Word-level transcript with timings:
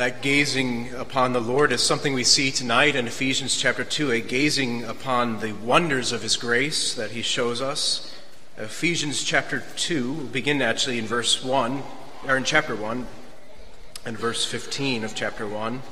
that 0.00 0.22
gazing 0.22 0.94
upon 0.94 1.34
the 1.34 1.42
Lord 1.42 1.70
is 1.72 1.82
something 1.82 2.14
we 2.14 2.24
see 2.24 2.50
tonight 2.50 2.96
in 2.96 3.06
Ephesians 3.06 3.54
chapter 3.54 3.84
2, 3.84 4.12
a 4.12 4.20
gazing 4.22 4.82
upon 4.82 5.40
the 5.40 5.52
wonders 5.52 6.10
of 6.10 6.22
His 6.22 6.38
grace 6.38 6.94
that 6.94 7.10
He 7.10 7.20
shows 7.20 7.60
us. 7.60 8.10
Ephesians 8.56 9.22
chapter 9.22 9.62
2, 9.76 10.10
we'll 10.10 10.26
begin 10.28 10.62
actually 10.62 10.98
in 10.98 11.04
verse 11.04 11.44
1, 11.44 11.82
or 12.26 12.38
in 12.38 12.44
chapter 12.44 12.74
1, 12.74 13.06
and 14.06 14.16
verse 14.16 14.46
15 14.46 15.04
of 15.04 15.14
chapter 15.14 15.46
1, 15.46 15.82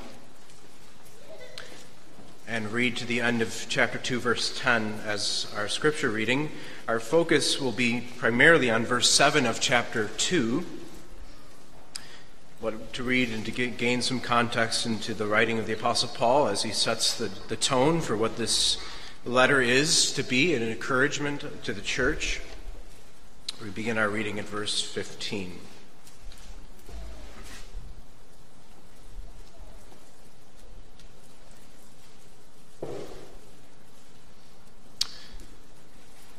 and 2.48 2.72
read 2.72 2.96
to 2.96 3.04
the 3.04 3.20
end 3.20 3.43
of 3.43 3.66
chapter 3.68 3.98
2, 3.98 4.20
verse 4.20 4.59
10 4.59 5.00
as 5.05 5.52
our 5.55 5.69
scripture 5.69 6.09
reading. 6.09 6.50
Our 6.88 6.98
focus 6.98 7.61
will 7.61 7.72
be 7.72 8.09
primarily 8.16 8.70
on 8.70 8.86
verse 8.86 9.11
7 9.11 9.45
of 9.45 9.61
chapter 9.61 10.09
2 10.16 10.64
what 12.61 12.93
to 12.93 13.05
read 13.05 13.30
and 13.30 13.45
to 13.45 13.53
get, 13.53 13.79
gain 13.79 14.03
some 14.03 14.19
context 14.19 14.85
into 14.85 15.15
the 15.15 15.27
writing 15.27 15.59
of 15.59 15.67
the 15.67 15.73
Apostle 15.73 16.09
Paul 16.09 16.48
as 16.48 16.62
he 16.62 16.73
sets 16.73 17.17
the, 17.17 17.31
the 17.48 17.57
tone 17.57 18.01
for 18.01 18.17
what 18.17 18.37
this 18.37 18.79
letter 19.25 19.61
is 19.61 20.12
to 20.15 20.23
be 20.25 20.55
an 20.55 20.62
encouragement 20.62 21.45
to 21.65 21.73
the 21.73 21.81
church. 21.81 22.41
We 23.62 23.71
begin 23.71 23.97
our 23.97 24.09
reading 24.09 24.39
at 24.39 24.45
verse 24.45 24.81
15. 24.81 25.59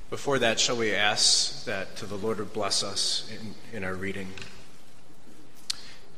Before 0.10 0.40
that, 0.40 0.60
shall 0.60 0.76
we 0.76 0.94
ask 0.94 1.64
that 1.66 1.96
to 1.98 2.06
the 2.06 2.16
Lord 2.16 2.52
bless 2.52 2.84
us 2.84 3.32
in, 3.32 3.78
in 3.78 3.84
our 3.86 3.94
reading? 3.94 4.28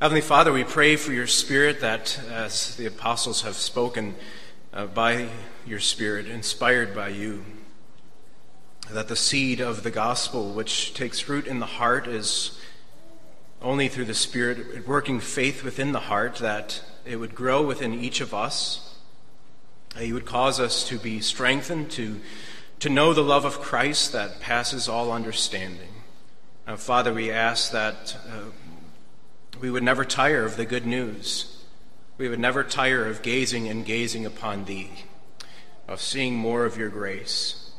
Heavenly 0.02 0.22
Father, 0.22 0.52
we 0.52 0.64
pray 0.64 0.96
for 0.96 1.14
your 1.14 1.28
Spirit 1.28 1.82
that, 1.82 2.20
as 2.32 2.76
the 2.76 2.88
apostles 2.88 3.44
have 3.44 3.54
spoken 3.54 4.16
uh, 4.74 4.88
by 4.88 5.30
your 5.64 5.80
Spirit, 5.80 6.26
inspired 6.26 6.96
by 6.96 7.10
you, 7.10 7.46
that 8.90 9.10
the 9.10 9.16
seed 9.16 9.62
of 9.62 9.84
the 9.84 9.92
gospel, 9.92 10.54
which 10.54 10.96
takes 10.96 11.30
root 11.30 11.46
in 11.46 11.60
the 11.60 11.68
heart, 11.68 12.08
is 12.08 12.60
only 13.62 13.88
through 13.90 14.06
the 14.06 14.16
Spirit 14.16 14.88
working 14.88 15.20
faith 15.20 15.64
within 15.64 15.92
the 15.92 16.00
heart, 16.00 16.38
that 16.38 16.82
it 17.06 17.18
would 17.18 17.36
grow 17.36 17.62
within 17.62 17.94
each 17.94 18.22
of 18.22 18.34
us. 18.34 18.96
That 19.94 20.08
you 20.08 20.16
would 20.16 20.26
cause 20.26 20.60
us 20.60 20.84
to 20.88 20.98
be 20.98 21.22
strengthened, 21.22 21.92
to, 21.92 22.20
to 22.80 22.90
know 22.90 23.14
the 23.14 23.22
love 23.22 23.46
of 23.46 23.62
Christ 23.62 24.14
that 24.14 24.40
passes 24.40 24.90
all 24.90 25.12
understanding. 25.12 25.90
Father, 26.76 27.14
we 27.14 27.30
ask 27.30 27.72
that. 27.72 28.18
Uh, 28.28 28.46
we 29.62 29.70
would 29.70 29.84
never 29.84 30.04
tire 30.04 30.44
of 30.44 30.58
the 30.58 30.66
good 30.66 30.86
news. 30.86 31.64
We 32.18 32.28
would 32.28 32.40
never 32.40 32.64
tire 32.64 33.06
of 33.06 33.22
gazing 33.22 33.68
and 33.68 33.86
gazing 33.86 34.26
upon 34.26 34.66
Thee, 34.66 34.92
of 35.88 36.02
seeing 36.02 36.36
more 36.36 36.66
of 36.66 36.78
your 36.78 36.90
grace. 36.90 37.72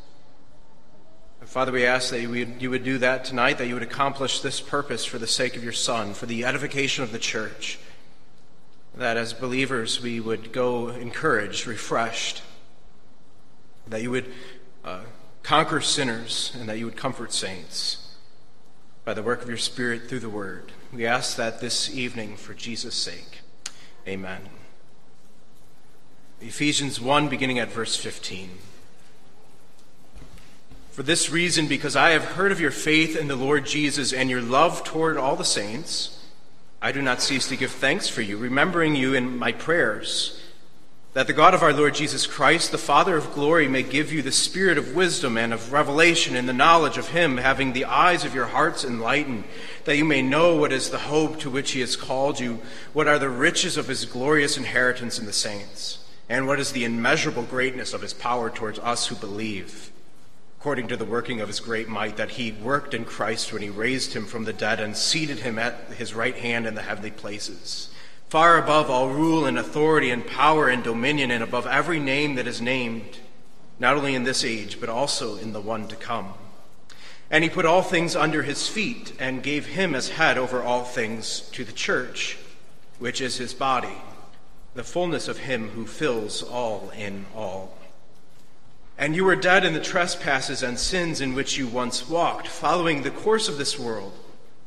Father, 1.45 1.73
we 1.73 1.85
ask 1.85 2.11
that 2.11 2.21
you 2.21 2.71
would 2.71 2.85
do 2.85 2.99
that 2.99 3.25
tonight, 3.25 3.59
that 3.59 3.67
you 3.67 3.75
would 3.75 3.83
accomplish 3.83 4.41
this 4.41 4.61
purpose 4.61 5.05
for 5.05 5.19
the 5.19 5.27
sake 5.27 5.57
of 5.57 5.65
your 5.65 5.73
Son, 5.73 6.15
for 6.15 6.27
the 6.27 6.45
edification 6.45 7.03
of 7.03 7.11
the 7.11 7.19
church. 7.19 7.81
That 8.95 9.17
as 9.17 9.33
believers 9.33 10.01
we 10.01 10.21
would 10.21 10.53
go 10.53 10.89
encouraged, 10.89 11.67
refreshed, 11.67 12.43
that 13.89 14.03
you 14.03 14.11
would 14.13 14.33
uh, 14.85 15.01
conquer 15.43 15.81
sinners, 15.81 16.55
and 16.59 16.69
that 16.69 16.79
you 16.79 16.85
would 16.85 16.97
comfort 16.97 17.33
saints 17.33 18.15
by 19.05 19.15
the 19.15 19.23
work 19.23 19.43
of 19.43 19.49
your 19.49 19.59
Spirit 19.59 20.09
through 20.09 20.21
the 20.21 20.31
Word. 20.31 20.71
We 20.93 21.07
ask 21.07 21.39
that 21.39 21.63
this 21.63 21.95
evening 21.95 22.37
for 22.37 22.53
Jesus' 22.53 22.95
sake. 22.95 23.41
Amen. 24.07 24.43
Ephesians 26.43 27.01
1, 27.01 27.29
beginning 27.29 27.59
at 27.59 27.73
verse 27.73 27.97
15. 27.97 28.51
For 30.91 31.03
this 31.03 31.31
reason, 31.31 31.67
because 31.67 31.97
I 31.97 32.11
have 32.11 32.25
heard 32.25 32.53
of 32.53 32.61
your 32.61 32.71
faith 32.71 33.17
in 33.17 33.29
the 33.29 33.37
Lord 33.37 33.65
Jesus 33.65 34.13
and 34.13 34.29
your 34.29 34.43
love 34.43 34.85
toward 34.85 35.17
all 35.17 35.35
the 35.35 35.45
saints, 35.45 36.27
I 36.83 36.93
do 36.93 37.01
not 37.01 37.23
cease 37.23 37.49
to 37.49 37.57
give 37.57 37.71
thanks 37.71 38.09
for 38.09 38.21
you, 38.21 38.37
remembering 38.37 38.95
you 38.95 39.15
in 39.15 39.39
my 39.39 39.53
prayers 39.53 40.42
that 41.15 41.27
the 41.27 41.33
God 41.35 41.53
of 41.53 41.63
our 41.63 41.75
Lord 41.75 41.95
Jesus 41.95 42.27
Christ, 42.27 42.73
the 42.73 42.79
Father 42.79 43.19
of 43.19 43.35
glory, 43.35 43.69
may 43.69 43.83
give 43.83 44.11
you 44.11 44.23
the 44.23 44.33
spirit 44.33 44.79
of 44.79 44.95
wisdom 44.95 45.37
and 45.37 45.53
of 45.53 45.71
revelation 45.71 46.35
in 46.35 46.47
the 46.47 46.55
knowledge 46.55 46.97
of 46.97 47.09
Him, 47.09 47.37
having 47.37 47.73
the 47.73 47.85
eyes 47.85 48.25
of 48.25 48.35
your 48.35 48.47
hearts 48.47 48.83
enlightened, 48.83 49.45
that 49.85 49.99
you 49.99 50.07
may 50.07 50.23
know 50.23 50.57
what 50.57 50.73
is 50.73 50.89
the 50.89 50.99
hope 50.99 51.39
to 51.41 51.51
which 51.51 51.73
He 51.73 51.81
has 51.81 51.97
called 51.97 52.41
you, 52.41 52.63
what 52.95 53.09
are 53.09 53.19
the 53.19 53.29
riches 53.29 53.77
of 53.77 53.89
His 53.89 54.07
glorious 54.07 54.57
inheritance 54.57 55.19
in 55.19 55.27
the 55.27 55.35
saints, 55.35 55.99
and 56.31 56.47
what 56.47 56.59
is 56.59 56.73
the 56.73 56.85
immeasurable 56.85 57.43
greatness 57.43 57.93
of 57.93 58.01
His 58.01 58.15
power 58.15 58.49
towards 58.49 58.79
us 58.79 59.09
who 59.09 59.15
believe, 59.17 59.93
according 60.61 60.89
to 60.89 60.97
the 60.97 61.05
working 61.05 61.43
of 61.43 61.49
His 61.49 61.61
great 61.61 61.91
might, 61.91 62.17
that 62.17 62.31
He 62.31 62.53
worked 62.53 62.95
in 62.95 63.05
Christ 63.05 63.53
when 63.53 63.61
He 63.61 63.69
raised 63.69 64.15
Him 64.15 64.25
from 64.25 64.45
the 64.45 64.55
dead 64.55 64.81
and 64.81 64.97
seated 64.97 65.41
Him 65.41 65.59
at 65.59 65.75
His 65.99 66.15
right 66.15 66.37
hand 66.37 66.67
in 66.67 66.75
the 66.75 66.81
heavenly 66.81 67.11
places 67.11 67.91
far 68.33 68.57
above 68.57 68.89
all 68.89 69.11
rule 69.11 69.45
and 69.45 69.59
authority 69.59 70.09
and 70.09 70.27
power 70.27 70.67
and 70.67 70.83
dominion, 70.83 71.31
and 71.31 71.45
above 71.45 71.67
every 71.67 72.01
name 72.01 72.37
that 72.37 72.47
is 72.47 72.63
named, 72.63 73.19
not 73.79 73.95
only 73.95 74.15
in 74.15 74.25
this 74.25 74.43
age, 74.43 74.81
but 74.81 74.89
also 74.89 75.37
in 75.37 75.53
the 75.53 75.61
one 75.61 75.87
to 75.87 75.95
come. 75.95 76.33
And 77.31 77.45
he 77.45 77.51
put 77.51 77.67
all 77.67 77.83
things 77.83 78.17
under 78.17 78.43
his 78.43 78.67
feet, 78.67 79.13
and 79.19 79.43
gave 79.43 79.67
him 79.67 79.95
as 79.95 80.09
head 80.09 80.39
over 80.39 80.63
all 80.63 80.83
things 80.83 81.41
to 81.53 81.63
the 81.63 81.73
church, 81.73 82.39
which 82.99 83.21
is 83.21 83.37
his 83.37 83.53
body, 83.53 84.01
the 84.73 84.83
fullness 84.83 85.29
of 85.29 85.41
him 85.41 85.69
who 85.69 85.85
fills 85.87 86.43
all 86.43 86.91
in 86.97 87.27
all. 87.37 87.77
And 88.97 89.15
you 89.15 89.27
were 89.27 89.37
dead 89.37 89.63
in 89.63 89.75
the 89.75 89.79
trespasses 89.79 90.63
and 90.63 90.79
sins 90.79 91.21
in 91.21 91.35
which 91.35 91.59
you 91.59 91.67
once 91.67 92.09
walked, 92.09 92.49
following 92.49 93.03
the 93.03 93.11
course 93.11 93.47
of 93.51 93.59
this 93.59 93.79
world 93.79 94.15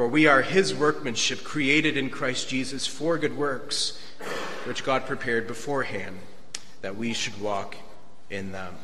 For 0.00 0.08
we 0.08 0.26
are 0.26 0.40
his 0.40 0.74
workmanship, 0.74 1.44
created 1.44 1.98
in 1.98 2.08
Christ 2.08 2.48
Jesus 2.48 2.86
for 2.86 3.18
good 3.18 3.36
works, 3.36 4.00
which 4.64 4.82
God 4.82 5.04
prepared 5.04 5.46
beforehand 5.46 6.20
that 6.80 6.96
we 6.96 7.12
should 7.12 7.38
walk 7.38 7.76
in 8.30 8.50
them. 8.50 8.76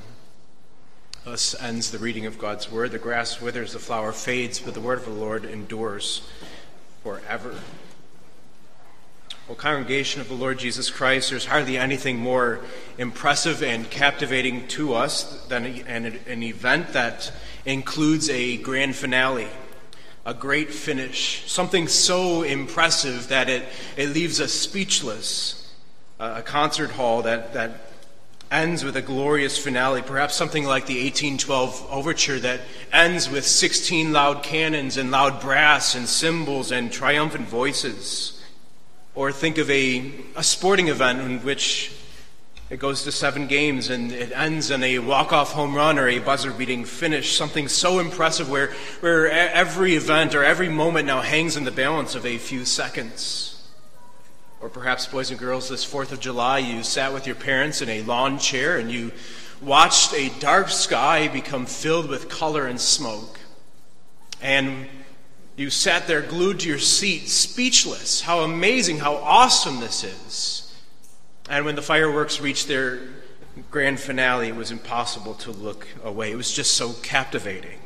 Thus 1.24 1.58
ends 1.58 1.90
the 1.90 1.98
reading 1.98 2.26
of 2.26 2.38
God's 2.38 2.70
word. 2.70 2.90
The 2.92 2.98
grass 2.98 3.40
withers, 3.40 3.72
the 3.72 3.78
flower 3.78 4.12
fades, 4.12 4.58
but 4.58 4.74
the 4.74 4.80
word 4.80 4.98
of 4.98 5.06
the 5.06 5.10
Lord 5.10 5.46
endures 5.46 6.28
forever. 7.02 7.54
Well, 9.48 9.56
congregation 9.56 10.20
of 10.20 10.28
the 10.28 10.34
Lord 10.34 10.58
Jesus 10.58 10.90
Christ, 10.90 11.30
there's 11.30 11.46
hardly 11.46 11.78
anything 11.78 12.18
more 12.18 12.60
impressive 12.98 13.62
and 13.62 13.88
captivating 13.88 14.68
to 14.68 14.92
us 14.92 15.46
than 15.46 15.64
an, 15.64 16.18
an 16.26 16.42
event 16.42 16.92
that 16.92 17.32
includes 17.64 18.28
a 18.28 18.58
grand 18.58 18.96
finale 18.96 19.48
a 20.26 20.34
great 20.34 20.72
finish, 20.72 21.44
something 21.46 21.86
so 21.86 22.42
impressive 22.42 23.28
that 23.28 23.48
it, 23.48 23.62
it 23.96 24.08
leaves 24.08 24.40
us 24.40 24.52
speechless. 24.52 25.72
a 26.18 26.42
concert 26.42 26.90
hall 26.90 27.22
that, 27.22 27.52
that 27.52 27.92
ends 28.50 28.82
with 28.82 28.96
a 28.96 29.02
glorious 29.02 29.56
finale, 29.56 30.02
perhaps 30.02 30.34
something 30.34 30.64
like 30.64 30.86
the 30.86 31.00
1812 31.04 31.86
overture 31.92 32.40
that 32.40 32.60
ends 32.92 33.30
with 33.30 33.46
16 33.46 34.12
loud 34.12 34.42
cannons 34.42 34.96
and 34.96 35.12
loud 35.12 35.40
brass 35.40 35.94
and 35.94 36.08
cymbals 36.08 36.72
and 36.72 36.90
triumphant 36.90 37.46
voices. 37.46 38.42
Or 39.14 39.30
think 39.30 39.58
of 39.58 39.70
a, 39.70 40.12
a 40.34 40.42
sporting 40.42 40.88
event 40.88 41.20
in 41.20 41.38
which 41.40 41.92
It 42.68 42.80
goes 42.80 43.04
to 43.04 43.12
seven 43.12 43.46
games 43.46 43.90
and 43.90 44.10
it 44.10 44.32
ends 44.32 44.72
in 44.72 44.82
a 44.82 44.98
walk-off 44.98 45.52
home 45.52 45.76
run 45.76 46.00
or 46.00 46.08
a 46.08 46.18
buzzer-beating 46.18 46.84
finish, 46.84 47.36
something 47.36 47.68
so 47.68 48.00
impressive 48.00 48.50
where, 48.50 48.72
where 48.98 49.30
every 49.30 49.94
event 49.94 50.34
or 50.34 50.42
every 50.42 50.68
moment 50.68 51.06
now 51.06 51.20
hangs 51.20 51.56
in 51.56 51.62
the 51.62 51.70
balance 51.70 52.16
of 52.16 52.26
a 52.26 52.38
few 52.38 52.64
seconds. 52.64 53.70
Or 54.60 54.68
perhaps, 54.68 55.06
boys 55.06 55.30
and 55.30 55.38
girls, 55.38 55.68
this 55.68 55.84
4th 55.88 56.10
of 56.10 56.18
July, 56.18 56.58
you 56.58 56.82
sat 56.82 57.12
with 57.12 57.24
your 57.24 57.36
parents 57.36 57.82
in 57.82 57.88
a 57.88 58.02
lawn 58.02 58.36
chair 58.40 58.78
and 58.78 58.90
you 58.90 59.12
watched 59.60 60.12
a 60.12 60.30
dark 60.40 60.68
sky 60.68 61.28
become 61.28 61.66
filled 61.66 62.08
with 62.08 62.28
color 62.28 62.66
and 62.66 62.80
smoke. 62.80 63.38
And 64.42 64.86
you 65.54 65.70
sat 65.70 66.08
there 66.08 66.20
glued 66.20 66.60
to 66.60 66.68
your 66.68 66.80
seat, 66.80 67.28
speechless. 67.28 68.22
How 68.22 68.40
amazing, 68.40 68.98
how 68.98 69.14
awesome 69.16 69.78
this 69.78 70.02
is. 70.02 70.55
And 71.48 71.64
when 71.64 71.76
the 71.76 71.82
fireworks 71.82 72.40
reached 72.40 72.66
their 72.66 73.00
grand 73.70 74.00
finale, 74.00 74.48
it 74.48 74.56
was 74.56 74.70
impossible 74.70 75.34
to 75.34 75.52
look 75.52 75.86
away. 76.02 76.32
It 76.32 76.36
was 76.36 76.52
just 76.52 76.74
so 76.74 76.92
captivating. 77.02 77.78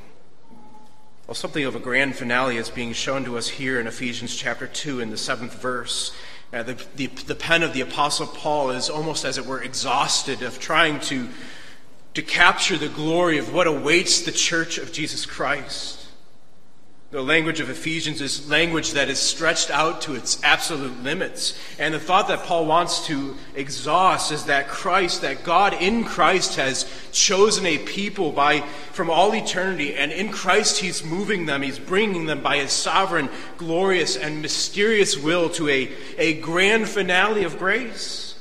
Well, 1.26 1.34
something 1.34 1.64
of 1.64 1.76
a 1.76 1.78
grand 1.78 2.16
finale 2.16 2.56
is 2.56 2.70
being 2.70 2.92
shown 2.92 3.24
to 3.24 3.38
us 3.38 3.48
here 3.48 3.78
in 3.78 3.86
Ephesians 3.86 4.34
chapter 4.34 4.66
2 4.66 5.00
in 5.00 5.10
the 5.10 5.16
seventh 5.16 5.60
verse. 5.60 6.12
Uh, 6.52 6.64
the, 6.64 6.84
the, 6.96 7.06
the 7.06 7.36
pen 7.36 7.62
of 7.62 7.72
the 7.72 7.82
Apostle 7.82 8.26
Paul 8.26 8.70
is 8.70 8.90
almost, 8.90 9.24
as 9.24 9.38
it 9.38 9.46
were, 9.46 9.62
exhausted 9.62 10.42
of 10.42 10.58
trying 10.58 10.98
to, 11.00 11.28
to 12.14 12.22
capture 12.22 12.76
the 12.76 12.88
glory 12.88 13.38
of 13.38 13.54
what 13.54 13.68
awaits 13.68 14.22
the 14.22 14.32
church 14.32 14.78
of 14.78 14.90
Jesus 14.90 15.24
Christ. 15.24 15.99
The 17.10 17.20
language 17.20 17.58
of 17.58 17.68
Ephesians 17.68 18.20
is 18.20 18.48
language 18.48 18.92
that 18.92 19.08
is 19.08 19.18
stretched 19.18 19.68
out 19.68 20.02
to 20.02 20.14
its 20.14 20.40
absolute 20.44 21.02
limits. 21.02 21.58
And 21.76 21.92
the 21.92 21.98
thought 21.98 22.28
that 22.28 22.44
Paul 22.44 22.66
wants 22.66 23.04
to 23.08 23.36
exhaust 23.56 24.30
is 24.30 24.44
that 24.44 24.68
Christ, 24.68 25.22
that 25.22 25.42
God 25.42 25.74
in 25.74 26.04
Christ 26.04 26.54
has 26.54 26.88
chosen 27.10 27.66
a 27.66 27.78
people 27.78 28.30
by, 28.30 28.60
from 28.92 29.10
all 29.10 29.34
eternity. 29.34 29.96
And 29.96 30.12
in 30.12 30.30
Christ, 30.30 30.78
he's 30.78 31.04
moving 31.04 31.46
them, 31.46 31.62
he's 31.62 31.80
bringing 31.80 32.26
them 32.26 32.44
by 32.44 32.58
his 32.58 32.70
sovereign, 32.70 33.28
glorious, 33.56 34.16
and 34.16 34.40
mysterious 34.40 35.18
will 35.18 35.48
to 35.50 35.68
a, 35.68 35.90
a 36.16 36.34
grand 36.34 36.88
finale 36.88 37.42
of 37.42 37.58
grace. 37.58 38.38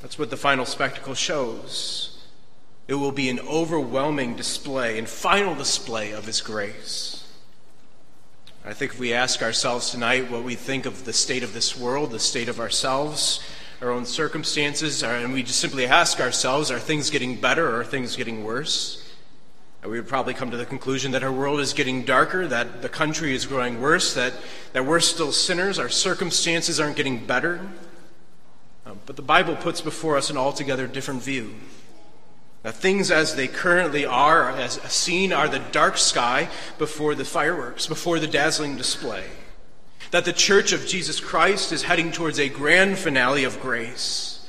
That's 0.00 0.18
what 0.18 0.30
the 0.30 0.38
final 0.38 0.64
spectacle 0.64 1.12
shows. 1.12 2.09
It 2.90 2.98
will 2.98 3.12
be 3.12 3.28
an 3.28 3.38
overwhelming 3.38 4.34
display 4.34 4.98
and 4.98 5.08
final 5.08 5.54
display 5.54 6.10
of 6.10 6.24
His 6.26 6.40
grace. 6.40 7.24
I 8.64 8.72
think 8.72 8.94
if 8.94 8.98
we 8.98 9.14
ask 9.14 9.42
ourselves 9.42 9.90
tonight 9.90 10.28
what 10.28 10.42
we 10.42 10.56
think 10.56 10.86
of 10.86 11.04
the 11.04 11.12
state 11.12 11.44
of 11.44 11.54
this 11.54 11.78
world, 11.78 12.10
the 12.10 12.18
state 12.18 12.48
of 12.48 12.58
ourselves, 12.58 13.48
our 13.80 13.92
own 13.92 14.04
circumstances, 14.04 15.04
and 15.04 15.32
we 15.32 15.44
just 15.44 15.60
simply 15.60 15.86
ask 15.86 16.18
ourselves, 16.18 16.72
are 16.72 16.80
things 16.80 17.10
getting 17.10 17.36
better 17.36 17.68
or 17.68 17.82
are 17.82 17.84
things 17.84 18.16
getting 18.16 18.42
worse? 18.42 19.08
We 19.84 19.90
would 19.90 20.08
probably 20.08 20.34
come 20.34 20.50
to 20.50 20.56
the 20.56 20.66
conclusion 20.66 21.12
that 21.12 21.22
our 21.22 21.30
world 21.30 21.60
is 21.60 21.72
getting 21.72 22.04
darker, 22.04 22.48
that 22.48 22.82
the 22.82 22.88
country 22.88 23.36
is 23.36 23.46
growing 23.46 23.80
worse, 23.80 24.14
that, 24.14 24.32
that 24.72 24.84
we're 24.84 24.98
still 24.98 25.30
sinners, 25.30 25.78
our 25.78 25.88
circumstances 25.88 26.80
aren't 26.80 26.96
getting 26.96 27.24
better. 27.24 27.60
Uh, 28.84 28.94
but 29.06 29.14
the 29.14 29.22
Bible 29.22 29.54
puts 29.54 29.80
before 29.80 30.16
us 30.16 30.28
an 30.28 30.36
altogether 30.36 30.88
different 30.88 31.22
view. 31.22 31.54
Now, 32.62 32.72
things 32.72 33.10
as 33.10 33.36
they 33.36 33.48
currently 33.48 34.04
are, 34.04 34.50
as 34.50 34.74
seen, 34.82 35.32
are 35.32 35.48
the 35.48 35.58
dark 35.58 35.96
sky 35.96 36.50
before 36.76 37.14
the 37.14 37.24
fireworks, 37.24 37.86
before 37.86 38.18
the 38.18 38.26
dazzling 38.26 38.76
display. 38.76 39.24
That 40.10 40.26
the 40.26 40.32
church 40.32 40.72
of 40.72 40.86
Jesus 40.86 41.20
Christ 41.20 41.72
is 41.72 41.84
heading 41.84 42.12
towards 42.12 42.38
a 42.38 42.50
grand 42.50 42.98
finale 42.98 43.44
of 43.44 43.60
grace. 43.60 44.46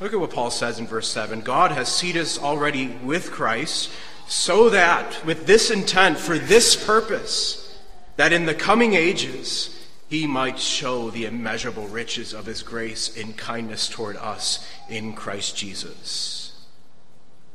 Look 0.00 0.12
at 0.12 0.18
what 0.18 0.30
Paul 0.30 0.50
says 0.50 0.78
in 0.78 0.86
verse 0.86 1.08
7 1.08 1.42
God 1.42 1.70
has 1.70 1.94
seated 1.94 2.22
us 2.22 2.38
already 2.38 2.88
with 3.02 3.30
Christ, 3.30 3.90
so 4.26 4.68
that, 4.70 5.24
with 5.24 5.46
this 5.46 5.70
intent, 5.70 6.18
for 6.18 6.36
this 6.36 6.74
purpose, 6.74 7.78
that 8.16 8.32
in 8.32 8.46
the 8.46 8.54
coming 8.54 8.94
ages, 8.94 9.86
he 10.08 10.26
might 10.26 10.58
show 10.58 11.10
the 11.10 11.26
immeasurable 11.26 11.86
riches 11.86 12.32
of 12.32 12.46
his 12.46 12.62
grace 12.62 13.14
in 13.16 13.34
kindness 13.34 13.88
toward 13.88 14.16
us 14.16 14.66
in 14.88 15.12
Christ 15.12 15.56
Jesus. 15.56 16.37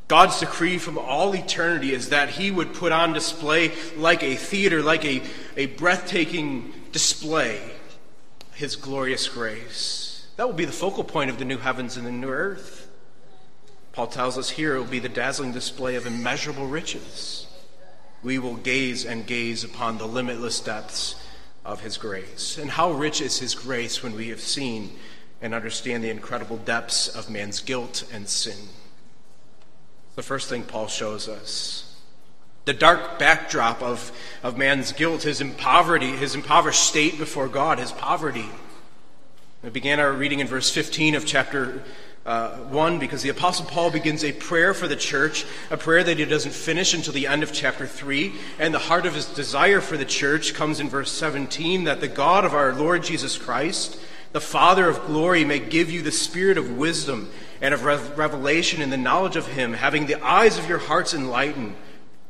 God's 0.07 0.39
decree 0.39 0.77
from 0.77 0.97
all 0.97 1.33
eternity 1.33 1.93
is 1.93 2.09
that 2.09 2.29
he 2.29 2.51
would 2.51 2.73
put 2.73 2.91
on 2.91 3.13
display, 3.13 3.71
like 3.95 4.21
a 4.21 4.35
theater, 4.35 4.81
like 4.81 5.05
a, 5.05 5.21
a 5.55 5.67
breathtaking 5.67 6.73
display, 6.91 7.61
his 8.53 8.75
glorious 8.75 9.27
grace. 9.27 10.27
That 10.35 10.47
will 10.47 10.55
be 10.55 10.65
the 10.65 10.71
focal 10.71 11.03
point 11.03 11.29
of 11.29 11.39
the 11.39 11.45
new 11.45 11.57
heavens 11.57 11.95
and 11.95 12.05
the 12.05 12.11
new 12.11 12.29
earth. 12.29 12.89
Paul 13.93 14.07
tells 14.07 14.37
us 14.37 14.49
here 14.49 14.75
it 14.75 14.79
will 14.79 14.85
be 14.85 14.99
the 14.99 15.09
dazzling 15.09 15.51
display 15.51 15.95
of 15.95 16.05
immeasurable 16.05 16.67
riches. 16.67 17.47
We 18.23 18.39
will 18.39 18.55
gaze 18.55 19.05
and 19.05 19.25
gaze 19.25 19.63
upon 19.63 19.97
the 19.97 20.07
limitless 20.07 20.59
depths 20.59 21.15
of 21.63 21.81
his 21.81 21.97
grace. 21.97 22.57
And 22.57 22.71
how 22.71 22.91
rich 22.91 23.21
is 23.21 23.39
his 23.39 23.55
grace 23.55 24.01
when 24.01 24.15
we 24.15 24.29
have 24.29 24.41
seen 24.41 24.91
and 25.41 25.53
understand 25.53 26.03
the 26.03 26.09
incredible 26.09 26.57
depths 26.57 27.07
of 27.07 27.29
man's 27.29 27.59
guilt 27.59 28.03
and 28.11 28.27
sin. 28.27 28.57
The 30.15 30.23
first 30.23 30.49
thing 30.49 30.63
Paul 30.63 30.87
shows 30.87 31.27
us. 31.27 31.99
The 32.65 32.73
dark 32.73 33.19
backdrop 33.19 33.81
of, 33.81 34.11
of 34.41 34.57
man's 34.57 34.93
guilt, 34.93 35.23
his 35.23 35.43
poverty, 35.57 36.11
his 36.11 36.35
impoverished 36.35 36.83
state 36.83 37.17
before 37.17 37.47
God, 37.47 37.79
his 37.79 37.91
poverty. 37.91 38.49
We 39.63 39.69
began 39.69 39.99
our 39.99 40.13
reading 40.13 40.39
in 40.39 40.47
verse 40.47 40.69
15 40.71 41.15
of 41.15 41.25
chapter 41.25 41.83
uh, 42.25 42.57
1 42.57 42.99
because 42.99 43.21
the 43.21 43.29
Apostle 43.29 43.65
Paul 43.65 43.91
begins 43.91 44.23
a 44.23 44.31
prayer 44.31 44.73
for 44.73 44.87
the 44.87 44.95
church, 44.95 45.45
a 45.69 45.77
prayer 45.77 46.03
that 46.03 46.17
he 46.17 46.25
doesn't 46.25 46.53
finish 46.53 46.93
until 46.93 47.13
the 47.13 47.27
end 47.27 47.43
of 47.43 47.51
chapter 47.51 47.85
3. 47.85 48.33
And 48.59 48.73
the 48.73 48.79
heart 48.79 49.05
of 49.05 49.15
his 49.15 49.25
desire 49.25 49.81
for 49.81 49.97
the 49.97 50.05
church 50.05 50.53
comes 50.53 50.79
in 50.79 50.89
verse 50.89 51.11
17 51.11 51.85
that 51.85 51.99
the 51.99 52.07
God 52.07 52.45
of 52.45 52.53
our 52.53 52.73
Lord 52.73 53.03
Jesus 53.03 53.37
Christ, 53.37 53.99
the 54.31 54.39
Father 54.39 54.87
of 54.87 55.05
glory, 55.05 55.43
may 55.43 55.59
give 55.59 55.89
you 55.89 56.01
the 56.01 56.11
spirit 56.11 56.57
of 56.57 56.77
wisdom 56.77 57.29
and 57.63 57.73
of 57.73 57.85
revelation 57.85 58.81
in 58.81 58.89
the 58.89 58.97
knowledge 58.97 59.37
of 59.37 59.47
him, 59.47 59.71
having 59.71 60.05
the 60.05 60.21
eyes 60.21 60.57
of 60.57 60.67
your 60.67 60.79
hearts 60.79 61.13
enlightened, 61.13 61.73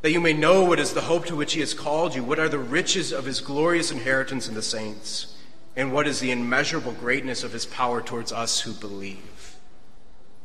that 0.04 0.12
you 0.12 0.22
may 0.22 0.32
know 0.32 0.64
what 0.64 0.80
is 0.80 0.94
the 0.94 1.02
hope 1.02 1.26
to 1.26 1.36
which 1.36 1.54
he 1.54 1.60
has 1.60 1.74
called 1.74 2.14
you, 2.14 2.24
what 2.24 2.38
are 2.38 2.48
the 2.48 2.60
riches 2.60 3.12
of 3.12 3.26
his 3.26 3.42
glorious 3.42 3.90
inheritance 3.90 4.48
in 4.48 4.54
the 4.54 4.62
saints, 4.62 5.36
and 5.76 5.92
what 5.92 6.08
is 6.08 6.20
the 6.20 6.30
immeasurable 6.30 6.92
greatness 6.92 7.44
of 7.44 7.52
his 7.52 7.66
power 7.66 8.00
towards 8.00 8.32
us 8.32 8.62
who 8.62 8.74
believe. 8.74 9.58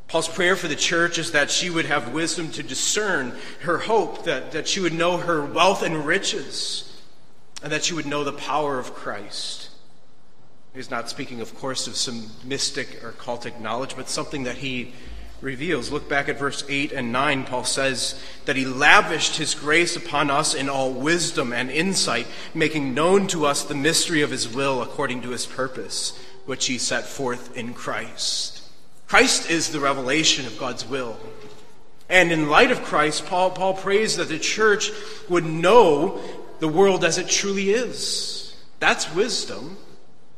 Paul's 0.06 0.26
prayer 0.26 0.56
for 0.56 0.68
the 0.68 0.74
church 0.74 1.18
is 1.18 1.32
that 1.32 1.50
she 1.50 1.68
would 1.68 1.84
have 1.84 2.14
wisdom 2.14 2.50
to 2.52 2.62
discern 2.62 3.36
her 3.60 3.76
hope, 3.76 4.24
that, 4.24 4.52
that 4.52 4.66
she 4.66 4.80
would 4.80 4.94
know 4.94 5.18
her 5.18 5.44
wealth 5.44 5.82
and 5.82 6.06
riches, 6.06 6.98
and 7.62 7.70
that 7.72 7.84
she 7.84 7.92
would 7.92 8.06
know 8.06 8.24
the 8.24 8.32
power 8.32 8.78
of 8.78 8.94
Christ. 8.94 9.67
He's 10.74 10.90
not 10.90 11.08
speaking, 11.08 11.40
of 11.40 11.54
course, 11.54 11.86
of 11.86 11.96
some 11.96 12.30
mystic 12.44 13.02
or 13.02 13.12
cultic 13.12 13.60
knowledge, 13.60 13.96
but 13.96 14.08
something 14.08 14.44
that 14.44 14.58
he 14.58 14.92
reveals. 15.40 15.90
Look 15.90 16.08
back 16.08 16.28
at 16.28 16.38
verse 16.38 16.64
8 16.68 16.92
and 16.92 17.12
9. 17.12 17.44
Paul 17.44 17.64
says 17.64 18.20
that 18.44 18.56
he 18.56 18.64
lavished 18.64 19.36
his 19.36 19.54
grace 19.54 19.96
upon 19.96 20.30
us 20.30 20.54
in 20.54 20.68
all 20.68 20.92
wisdom 20.92 21.52
and 21.52 21.70
insight, 21.70 22.26
making 22.54 22.94
known 22.94 23.26
to 23.28 23.46
us 23.46 23.62
the 23.62 23.74
mystery 23.74 24.22
of 24.22 24.30
his 24.30 24.48
will 24.48 24.82
according 24.82 25.22
to 25.22 25.30
his 25.30 25.46
purpose, 25.46 26.18
which 26.44 26.66
he 26.66 26.78
set 26.78 27.04
forth 27.04 27.56
in 27.56 27.74
Christ. 27.74 28.62
Christ 29.06 29.50
is 29.50 29.70
the 29.70 29.80
revelation 29.80 30.46
of 30.46 30.58
God's 30.58 30.84
will. 30.84 31.18
And 32.08 32.32
in 32.32 32.48
light 32.48 32.70
of 32.70 32.82
Christ, 32.82 33.26
Paul, 33.26 33.50
Paul 33.50 33.74
prays 33.74 34.16
that 34.16 34.28
the 34.28 34.38
church 34.38 34.90
would 35.28 35.44
know 35.44 36.20
the 36.58 36.68
world 36.68 37.04
as 37.04 37.18
it 37.18 37.28
truly 37.28 37.70
is. 37.70 38.56
That's 38.80 39.14
wisdom. 39.14 39.76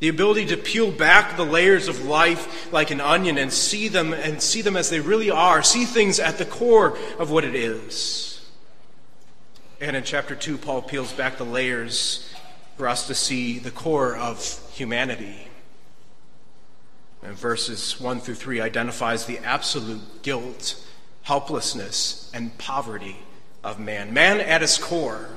The 0.00 0.09
ability 0.09 0.47
to 0.47 0.57
peel 0.57 0.90
back 0.90 1.37
the 1.37 1.45
layers 1.45 1.87
of 1.87 2.04
life 2.04 2.73
like 2.73 2.90
an 2.90 3.00
onion 3.00 3.38
and 3.38 3.52
see 3.52 3.88
them 3.88 4.12
and 4.12 4.42
see 4.42 4.62
them 4.62 4.76
as 4.76 4.90
they 4.90 5.00
really 5.00 5.30
are, 5.30 5.62
see 5.62 5.85
things 5.85 6.19
at 6.19 6.38
the 6.38 6.47
core 6.47 6.97
of 7.19 7.30
what 7.30 7.45
it 7.45 7.54
is. 7.54 8.50
And 9.80 9.97
in 9.97 10.02
chapter 10.02 10.35
2, 10.35 10.59
Paul 10.59 10.83
peels 10.83 11.12
back 11.12 11.37
the 11.37 11.45
layers 11.45 12.30
for 12.76 12.88
us 12.88 13.07
to 13.07 13.14
see 13.14 13.59
the 13.59 13.71
core 13.71 14.16
of 14.16 14.59
humanity. 14.73 15.49
And 17.23 17.37
verses 17.37 18.00
1 18.00 18.21
through 18.21 18.37
3 18.37 18.61
identifies 18.61 19.26
the 19.26 19.38
absolute 19.38 20.23
guilt, 20.23 20.83
helplessness, 21.23 22.30
and 22.33 22.57
poverty 22.57 23.19
of 23.62 23.78
man. 23.78 24.14
Man 24.14 24.40
at 24.40 24.62
his 24.62 24.78
core, 24.78 25.28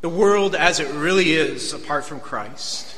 the 0.00 0.08
world 0.08 0.54
as 0.54 0.78
it 0.78 0.88
really 0.94 1.32
is 1.32 1.72
apart 1.72 2.04
from 2.04 2.20
Christ. 2.20 2.94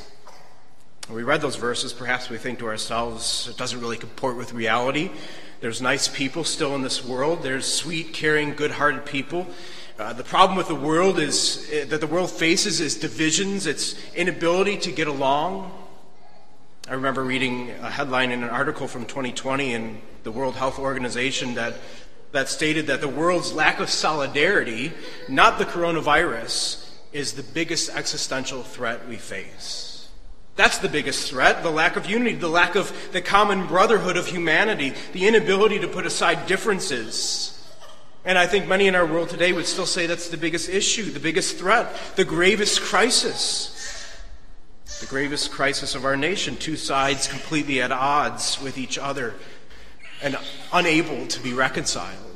When 1.11 1.17
we 1.17 1.23
read 1.23 1.41
those 1.41 1.57
verses, 1.57 1.91
perhaps 1.91 2.29
we 2.29 2.37
think 2.37 2.59
to 2.59 2.67
ourselves, 2.67 3.49
it 3.49 3.57
doesn't 3.57 3.81
really 3.81 3.97
comport 3.97 4.37
with 4.37 4.53
reality. 4.53 5.11
There's 5.59 5.81
nice 5.81 6.07
people 6.07 6.45
still 6.45 6.73
in 6.73 6.83
this 6.83 7.03
world, 7.03 7.43
there's 7.43 7.65
sweet, 7.65 8.13
caring, 8.13 8.53
good 8.53 8.71
hearted 8.71 9.05
people. 9.05 9.45
Uh, 9.99 10.13
the 10.13 10.23
problem 10.23 10.57
with 10.57 10.69
the 10.69 10.75
world 10.75 11.19
is 11.19 11.69
uh, 11.69 11.83
that 11.89 11.99
the 11.99 12.07
world 12.07 12.31
faces 12.31 12.79
is 12.79 12.95
divisions, 12.95 13.67
its 13.67 14.01
inability 14.15 14.77
to 14.77 14.91
get 14.93 15.09
along. 15.09 15.73
I 16.87 16.93
remember 16.93 17.25
reading 17.25 17.71
a 17.81 17.89
headline 17.89 18.31
in 18.31 18.41
an 18.41 18.49
article 18.49 18.87
from 18.87 19.05
2020 19.05 19.73
in 19.73 20.01
the 20.23 20.31
World 20.31 20.55
Health 20.55 20.79
Organization 20.79 21.55
that, 21.55 21.73
that 22.31 22.47
stated 22.47 22.87
that 22.87 23.01
the 23.01 23.09
world's 23.09 23.51
lack 23.51 23.81
of 23.81 23.89
solidarity, 23.89 24.93
not 25.27 25.59
the 25.59 25.65
coronavirus, 25.65 26.89
is 27.11 27.33
the 27.33 27.43
biggest 27.43 27.89
existential 27.89 28.63
threat 28.63 29.09
we 29.09 29.17
face. 29.17 29.90
That's 30.61 30.77
the 30.77 30.89
biggest 30.89 31.27
threat 31.27 31.63
the 31.63 31.71
lack 31.71 31.95
of 31.95 32.05
unity, 32.05 32.35
the 32.35 32.47
lack 32.47 32.75
of 32.75 32.95
the 33.13 33.19
common 33.19 33.65
brotherhood 33.65 34.15
of 34.15 34.27
humanity, 34.27 34.93
the 35.11 35.27
inability 35.27 35.79
to 35.79 35.87
put 35.87 36.05
aside 36.05 36.45
differences. 36.45 37.67
And 38.23 38.37
I 38.37 38.45
think 38.45 38.67
many 38.67 38.85
in 38.85 38.93
our 38.93 39.07
world 39.07 39.29
today 39.29 39.53
would 39.53 39.65
still 39.65 39.87
say 39.87 40.05
that's 40.05 40.29
the 40.29 40.37
biggest 40.37 40.69
issue, 40.69 41.09
the 41.09 41.19
biggest 41.19 41.57
threat, 41.57 41.91
the 42.15 42.25
gravest 42.25 42.79
crisis. 42.79 44.21
The 44.99 45.07
gravest 45.07 45.49
crisis 45.49 45.95
of 45.95 46.05
our 46.05 46.15
nation, 46.15 46.55
two 46.57 46.75
sides 46.75 47.27
completely 47.27 47.81
at 47.81 47.91
odds 47.91 48.61
with 48.61 48.77
each 48.77 48.99
other 48.99 49.33
and 50.21 50.37
unable 50.71 51.25
to 51.25 51.39
be 51.41 51.53
reconciled. 51.53 52.30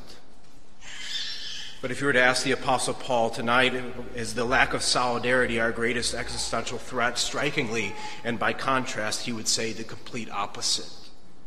But 1.85 1.91
if 1.91 2.01
you 2.01 2.07
were 2.07 2.13
to 2.13 2.19
ask 2.19 2.43
the 2.43 2.51
Apostle 2.51 2.95
Paul 2.95 3.29
tonight, 3.29 3.75
is 4.15 4.33
the 4.33 4.43
lack 4.43 4.73
of 4.73 4.81
solidarity 4.81 5.59
our 5.59 5.71
greatest 5.71 6.15
existential 6.15 6.79
threat? 6.79 7.19
Strikingly, 7.19 7.93
and 8.23 8.39
by 8.39 8.53
contrast, 8.53 9.27
he 9.27 9.31
would 9.31 9.47
say 9.47 9.71
the 9.71 9.83
complete 9.83 10.27
opposite. 10.31 10.89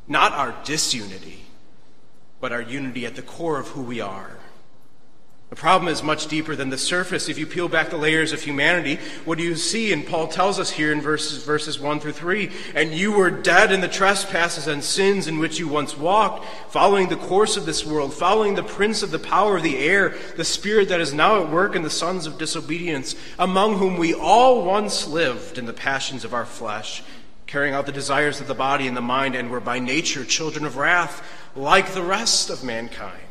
Not 0.07 0.31
our 0.31 0.55
disunity, 0.63 1.41
but 2.41 2.53
our 2.53 2.63
unity 2.63 3.05
at 3.05 3.17
the 3.17 3.23
core 3.23 3.59
of 3.59 3.67
who 3.67 3.83
we 3.83 4.01
are. 4.01 4.39
The 5.51 5.57
problem 5.57 5.91
is 5.91 6.03
much 6.03 6.27
deeper 6.27 6.55
than 6.55 6.69
the 6.69 6.77
surface. 6.77 7.31
If 7.31 7.39
you 7.39 7.47
peel 7.47 7.69
back 7.69 7.89
the 7.89 7.97
layers 7.97 8.35
of 8.35 8.43
humanity, 8.43 8.99
what 9.25 9.39
do 9.39 9.45
you 9.45 9.57
see? 9.57 9.95
And 9.95 10.07
Paul 10.07 10.29
tells 10.29 10.59
us 10.59 10.69
here 10.69 10.93
in 10.93 11.01
verses, 11.01 11.43
verses 11.43 11.81
1 11.81 12.01
through 12.01 12.13
3 12.13 12.51
And 12.75 12.93
you 12.93 13.13
were 13.13 13.31
dead 13.31 13.73
in 13.73 13.81
the 13.81 13.89
trespasses 13.89 14.67
and 14.67 14.85
sins 14.85 15.27
in 15.27 15.39
which 15.39 15.59
you 15.59 15.67
once 15.67 15.97
walked, 15.97 16.45
following 16.71 17.09
the 17.09 17.17
course 17.17 17.57
of 17.57 17.65
this 17.65 17.83
world, 17.83 18.13
following 18.13 18.57
the 18.57 18.63
prince 18.63 19.03
of 19.03 19.11
the 19.11 19.19
power 19.19 19.57
of 19.57 19.63
the 19.63 19.79
air, 19.79 20.15
the 20.37 20.45
spirit 20.45 20.91
that 20.91 21.01
is 21.01 21.15
now 21.15 21.43
at 21.43 21.51
work 21.51 21.75
in 21.75 21.81
the 21.83 21.89
sons 21.89 22.27
of 22.27 22.37
disobedience, 22.37 23.15
among 23.39 23.79
whom 23.79 23.97
we 23.97 24.13
all 24.13 24.67
once 24.67 25.09
lived 25.09 25.57
in 25.57 25.65
the 25.65 25.73
passions 25.73 26.27
of 26.27 26.35
our 26.35 26.47
flesh, 26.47 27.03
carrying 27.47 27.73
out 27.73 27.87
the 27.87 27.93
desires 27.93 28.39
of 28.39 28.49
the 28.49 28.55
body 28.55 28.87
and 28.87 28.95
the 28.95 29.01
mind, 29.01 29.35
and 29.35 29.51
were 29.51 29.61
by 29.61 29.79
nature 29.79 30.27
children 30.27 30.67
of 30.67 30.77
wrath, 30.77 31.27
like 31.57 31.95
the 31.95 32.03
rest 32.03 32.51
of 32.51 32.63
mankind. 32.63 33.28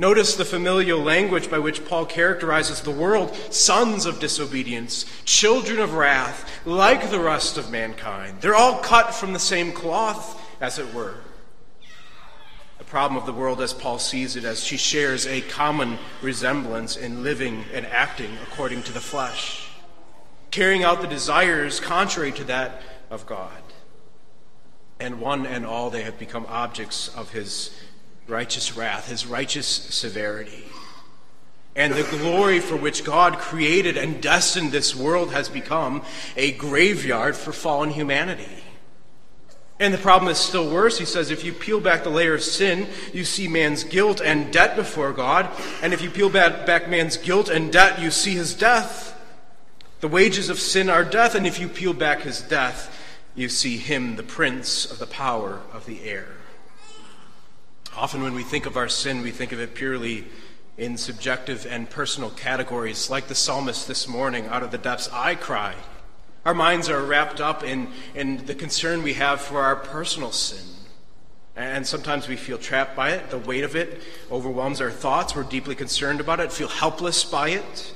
Notice 0.00 0.34
the 0.34 0.46
familial 0.46 0.98
language 0.98 1.50
by 1.50 1.58
which 1.58 1.84
Paul 1.84 2.06
characterizes 2.06 2.80
the 2.80 2.90
world 2.90 3.36
sons 3.50 4.06
of 4.06 4.18
disobedience, 4.18 5.04
children 5.26 5.78
of 5.78 5.92
wrath, 5.92 6.50
like 6.64 7.10
the 7.10 7.20
rest 7.20 7.58
of 7.58 7.70
mankind. 7.70 8.40
They're 8.40 8.54
all 8.54 8.78
cut 8.78 9.14
from 9.14 9.34
the 9.34 9.38
same 9.38 9.72
cloth, 9.72 10.40
as 10.58 10.78
it 10.78 10.94
were. 10.94 11.16
The 12.78 12.84
problem 12.84 13.20
of 13.20 13.26
the 13.26 13.34
world, 13.34 13.60
as 13.60 13.74
Paul 13.74 13.98
sees 13.98 14.36
it, 14.36 14.44
as 14.44 14.64
she 14.64 14.78
shares 14.78 15.26
a 15.26 15.42
common 15.42 15.98
resemblance 16.22 16.96
in 16.96 17.22
living 17.22 17.66
and 17.74 17.84
acting 17.84 18.38
according 18.50 18.84
to 18.84 18.92
the 18.92 19.00
flesh, 19.00 19.68
carrying 20.50 20.82
out 20.82 21.02
the 21.02 21.08
desires 21.08 21.78
contrary 21.78 22.32
to 22.32 22.44
that 22.44 22.80
of 23.10 23.26
God. 23.26 23.62
And 24.98 25.20
one 25.20 25.44
and 25.44 25.66
all, 25.66 25.90
they 25.90 26.04
have 26.04 26.18
become 26.18 26.46
objects 26.48 27.08
of 27.08 27.32
his 27.32 27.78
righteous 28.30 28.76
wrath, 28.76 29.08
his 29.08 29.26
righteous 29.26 29.66
severity. 29.66 30.64
And 31.76 31.94
the 31.94 32.02
glory 32.18 32.58
for 32.60 32.76
which 32.76 33.04
God 33.04 33.38
created 33.38 33.96
and 33.96 34.22
destined 34.22 34.72
this 34.72 34.94
world 34.94 35.32
has 35.32 35.48
become 35.48 36.02
a 36.36 36.52
graveyard 36.52 37.36
for 37.36 37.52
fallen 37.52 37.90
humanity. 37.90 38.48
And 39.78 39.94
the 39.94 39.98
problem 39.98 40.30
is 40.30 40.36
still 40.36 40.70
worse. 40.70 40.98
He 40.98 41.06
says 41.06 41.30
if 41.30 41.42
you 41.42 41.54
peel 41.54 41.80
back 41.80 42.02
the 42.02 42.10
layer 42.10 42.34
of 42.34 42.42
sin, 42.42 42.86
you 43.14 43.24
see 43.24 43.48
man's 43.48 43.82
guilt 43.82 44.20
and 44.20 44.52
debt 44.52 44.76
before 44.76 45.12
God. 45.12 45.48
And 45.82 45.94
if 45.94 46.02
you 46.02 46.10
peel 46.10 46.28
back, 46.28 46.66
back 46.66 46.88
man's 46.88 47.16
guilt 47.16 47.48
and 47.48 47.72
debt, 47.72 47.98
you 47.98 48.10
see 48.10 48.34
his 48.34 48.52
death. 48.52 49.16
The 50.00 50.08
wages 50.08 50.50
of 50.50 50.58
sin 50.58 50.90
are 50.90 51.04
death. 51.04 51.34
And 51.34 51.46
if 51.46 51.58
you 51.58 51.66
peel 51.66 51.94
back 51.94 52.22
his 52.22 52.42
death, 52.42 52.94
you 53.34 53.48
see 53.48 53.78
him, 53.78 54.16
the 54.16 54.22
prince 54.22 54.90
of 54.90 54.98
the 54.98 55.06
power 55.06 55.60
of 55.72 55.86
the 55.86 56.02
air. 56.04 56.28
Often, 58.00 58.22
when 58.22 58.32
we 58.32 58.44
think 58.44 58.64
of 58.64 58.78
our 58.78 58.88
sin, 58.88 59.20
we 59.20 59.30
think 59.30 59.52
of 59.52 59.60
it 59.60 59.74
purely 59.74 60.24
in 60.78 60.96
subjective 60.96 61.66
and 61.68 61.90
personal 61.90 62.30
categories. 62.30 63.10
Like 63.10 63.28
the 63.28 63.34
psalmist 63.34 63.86
this 63.86 64.08
morning, 64.08 64.46
out 64.46 64.62
of 64.62 64.70
the 64.70 64.78
depths, 64.78 65.10
I 65.12 65.34
cry. 65.34 65.74
Our 66.46 66.54
minds 66.54 66.88
are 66.88 67.04
wrapped 67.04 67.42
up 67.42 67.62
in, 67.62 67.88
in 68.14 68.46
the 68.46 68.54
concern 68.54 69.02
we 69.02 69.12
have 69.12 69.42
for 69.42 69.60
our 69.60 69.76
personal 69.76 70.32
sin. 70.32 70.66
And 71.54 71.86
sometimes 71.86 72.26
we 72.26 72.36
feel 72.36 72.56
trapped 72.56 72.96
by 72.96 73.10
it. 73.10 73.28
The 73.28 73.36
weight 73.36 73.64
of 73.64 73.76
it 73.76 74.00
overwhelms 74.30 74.80
our 74.80 74.90
thoughts. 74.90 75.36
We're 75.36 75.42
deeply 75.42 75.74
concerned 75.74 76.20
about 76.20 76.40
it, 76.40 76.50
feel 76.50 76.68
helpless 76.68 77.22
by 77.22 77.50
it. 77.50 77.92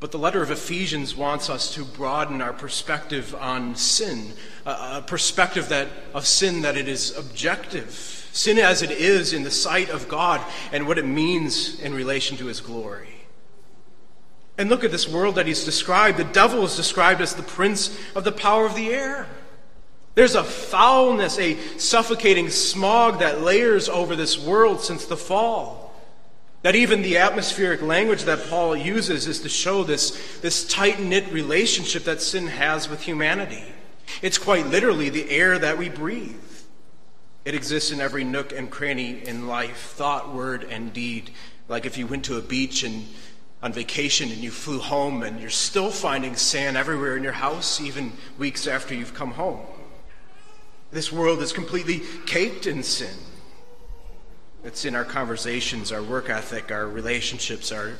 But 0.00 0.10
the 0.10 0.18
letter 0.18 0.42
of 0.42 0.50
Ephesians 0.50 1.14
wants 1.14 1.50
us 1.50 1.74
to 1.74 1.84
broaden 1.84 2.40
our 2.40 2.54
perspective 2.54 3.34
on 3.38 3.76
sin, 3.76 4.32
a 4.64 5.02
perspective 5.02 5.68
that, 5.68 5.88
of 6.14 6.26
sin 6.26 6.62
that 6.62 6.78
it 6.78 6.88
is 6.88 7.14
objective 7.14 8.23
sin 8.34 8.58
as 8.58 8.82
it 8.82 8.90
is 8.90 9.32
in 9.32 9.44
the 9.44 9.50
sight 9.50 9.88
of 9.88 10.08
God 10.08 10.44
and 10.72 10.86
what 10.86 10.98
it 10.98 11.06
means 11.06 11.80
in 11.80 11.94
relation 11.94 12.36
to 12.38 12.46
his 12.46 12.60
glory. 12.60 13.08
And 14.58 14.68
look 14.68 14.84
at 14.84 14.90
this 14.90 15.08
world 15.08 15.36
that 15.36 15.46
he's 15.46 15.64
described. 15.64 16.18
The 16.18 16.24
devil 16.24 16.64
is 16.64 16.76
described 16.76 17.20
as 17.20 17.34
the 17.34 17.42
prince 17.42 17.96
of 18.14 18.24
the 18.24 18.32
power 18.32 18.66
of 18.66 18.74
the 18.74 18.90
air. 18.90 19.28
There's 20.16 20.34
a 20.34 20.44
foulness, 20.44 21.38
a 21.38 21.56
suffocating 21.78 22.50
smog 22.50 23.20
that 23.20 23.40
layers 23.40 23.88
over 23.88 24.14
this 24.14 24.38
world 24.38 24.80
since 24.80 25.06
the 25.06 25.16
fall. 25.16 25.92
That 26.62 26.76
even 26.76 27.02
the 27.02 27.18
atmospheric 27.18 27.82
language 27.82 28.24
that 28.24 28.48
Paul 28.48 28.76
uses 28.76 29.26
is 29.28 29.40
to 29.40 29.48
show 29.48 29.84
this, 29.84 30.38
this 30.40 30.66
tight 30.66 31.00
knit 31.00 31.30
relationship 31.32 32.04
that 32.04 32.20
sin 32.20 32.46
has 32.48 32.88
with 32.88 33.02
humanity. 33.02 33.64
It's 34.22 34.38
quite 34.38 34.66
literally 34.66 35.08
the 35.08 35.30
air 35.30 35.58
that 35.58 35.78
we 35.78 35.88
breathe. 35.88 36.36
It 37.44 37.54
exists 37.54 37.90
in 37.90 38.00
every 38.00 38.24
nook 38.24 38.52
and 38.52 38.70
cranny 38.70 39.26
in 39.26 39.46
life, 39.46 39.92
thought, 39.96 40.34
word, 40.34 40.64
and 40.64 40.92
deed. 40.92 41.30
Like 41.68 41.84
if 41.84 41.98
you 41.98 42.06
went 42.06 42.24
to 42.26 42.38
a 42.38 42.42
beach 42.42 42.82
and 42.82 43.06
on 43.64 43.72
vacation 43.72 44.30
and 44.30 44.42
you 44.42 44.50
flew 44.50 44.78
home 44.78 45.22
and 45.22 45.40
you're 45.40 45.48
still 45.48 45.90
finding 45.90 46.36
sand 46.36 46.76
everywhere 46.76 47.16
in 47.16 47.22
your 47.22 47.32
house, 47.32 47.80
even 47.80 48.12
weeks 48.38 48.66
after 48.66 48.94
you've 48.94 49.14
come 49.14 49.32
home. 49.32 49.60
This 50.90 51.10
world 51.10 51.40
is 51.40 51.52
completely 51.52 52.02
caked 52.26 52.66
in 52.66 52.82
sin. 52.82 53.16
It's 54.64 54.84
in 54.84 54.94
our 54.94 55.04
conversations, 55.04 55.92
our 55.92 56.02
work 56.02 56.28
ethic, 56.28 56.70
our 56.70 56.86
relationships, 56.86 57.72
our, 57.72 57.92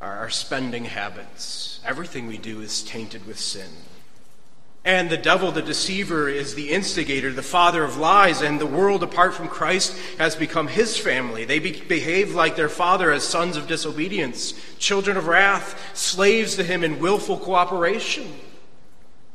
our, 0.00 0.30
spending 0.30 0.84
habits. 0.84 1.80
Everything 1.84 2.28
we 2.28 2.38
do 2.38 2.60
is 2.60 2.84
tainted 2.84 3.26
with 3.26 3.40
sin. 3.40 3.70
And 4.88 5.10
the 5.10 5.18
devil, 5.18 5.52
the 5.52 5.60
deceiver, 5.60 6.30
is 6.30 6.54
the 6.54 6.70
instigator, 6.70 7.30
the 7.30 7.42
father 7.42 7.84
of 7.84 7.98
lies, 7.98 8.40
and 8.40 8.58
the 8.58 8.64
world 8.64 9.02
apart 9.02 9.34
from 9.34 9.46
Christ 9.46 9.94
has 10.16 10.34
become 10.34 10.66
his 10.66 10.96
family. 10.96 11.44
They 11.44 11.58
be- 11.58 11.82
behave 11.82 12.34
like 12.34 12.56
their 12.56 12.70
father 12.70 13.10
as 13.10 13.22
sons 13.22 13.58
of 13.58 13.66
disobedience, 13.66 14.54
children 14.78 15.18
of 15.18 15.26
wrath, 15.26 15.78
slaves 15.94 16.56
to 16.56 16.64
him 16.64 16.82
in 16.82 17.00
willful 17.00 17.36
cooperation. 17.36 18.32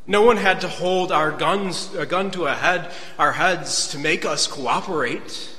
No 0.07 0.24
one 0.24 0.38
had 0.38 0.62
to 0.62 0.67
hold 0.67 1.12
our 1.12 1.31
guns, 1.31 1.93
a 1.93 2.07
gun 2.07 2.31
to 2.31 2.48
a 2.48 2.55
head, 2.55 2.91
our 3.19 3.33
heads 3.33 3.89
to 3.89 4.00
make 4.00 4.25
us 4.25 4.48
cooperate. 4.48 5.51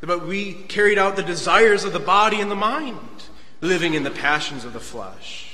But 0.00 0.26
we 0.26 0.54
carried 0.54 0.96
out 0.96 1.16
the 1.16 1.22
desires 1.22 1.84
of 1.84 1.92
the 1.92 2.00
body 2.00 2.40
and 2.40 2.50
the 2.50 2.54
mind, 2.54 3.24
living 3.60 3.92
in 3.92 4.04
the 4.04 4.10
passions 4.10 4.64
of 4.64 4.72
the 4.72 4.80
flesh. 4.80 5.51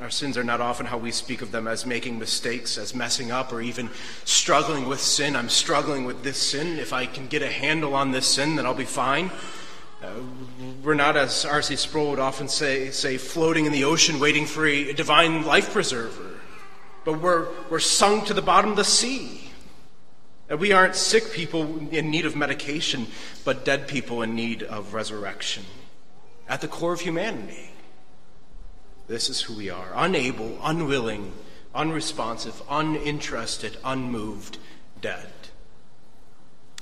Our 0.00 0.10
sins 0.10 0.36
are 0.36 0.44
not 0.44 0.60
often 0.60 0.84
how 0.84 0.98
we 0.98 1.10
speak 1.10 1.40
of 1.40 1.52
them 1.52 1.66
as 1.66 1.86
making 1.86 2.18
mistakes, 2.18 2.76
as 2.76 2.94
messing 2.94 3.30
up, 3.30 3.50
or 3.50 3.62
even 3.62 3.88
struggling 4.24 4.86
with 4.86 5.00
sin. 5.00 5.34
I'm 5.34 5.48
struggling 5.48 6.04
with 6.04 6.22
this 6.22 6.36
sin. 6.36 6.78
If 6.78 6.92
I 6.92 7.06
can 7.06 7.28
get 7.28 7.40
a 7.40 7.50
handle 7.50 7.94
on 7.94 8.10
this 8.10 8.26
sin, 8.26 8.56
then 8.56 8.66
I'll 8.66 8.74
be 8.74 8.84
fine. 8.84 9.30
Uh, 10.02 10.10
we're 10.82 10.94
not, 10.94 11.16
as 11.16 11.46
R.C. 11.46 11.76
Sproul 11.76 12.10
would 12.10 12.18
often 12.18 12.46
say, 12.46 12.90
say, 12.90 13.16
floating 13.16 13.64
in 13.64 13.72
the 13.72 13.84
ocean 13.84 14.20
waiting 14.20 14.44
for 14.44 14.66
a 14.66 14.92
divine 14.92 15.46
life 15.46 15.72
preserver. 15.72 16.40
But 17.06 17.22
we're, 17.22 17.48
we're 17.70 17.78
sunk 17.78 18.26
to 18.26 18.34
the 18.34 18.42
bottom 18.42 18.70
of 18.70 18.76
the 18.76 18.84
sea. 18.84 19.50
And 20.50 20.60
we 20.60 20.72
aren't 20.72 20.94
sick 20.94 21.32
people 21.32 21.88
in 21.88 22.10
need 22.10 22.26
of 22.26 22.36
medication, 22.36 23.06
but 23.46 23.64
dead 23.64 23.88
people 23.88 24.20
in 24.20 24.34
need 24.34 24.62
of 24.62 24.92
resurrection. 24.92 25.64
At 26.48 26.60
the 26.60 26.68
core 26.68 26.92
of 26.92 27.00
humanity. 27.00 27.70
This 29.08 29.30
is 29.30 29.42
who 29.42 29.54
we 29.54 29.70
are 29.70 29.92
unable, 29.94 30.58
unwilling, 30.62 31.32
unresponsive, 31.74 32.60
uninterested, 32.68 33.76
unmoved, 33.84 34.58
dead. 35.00 35.28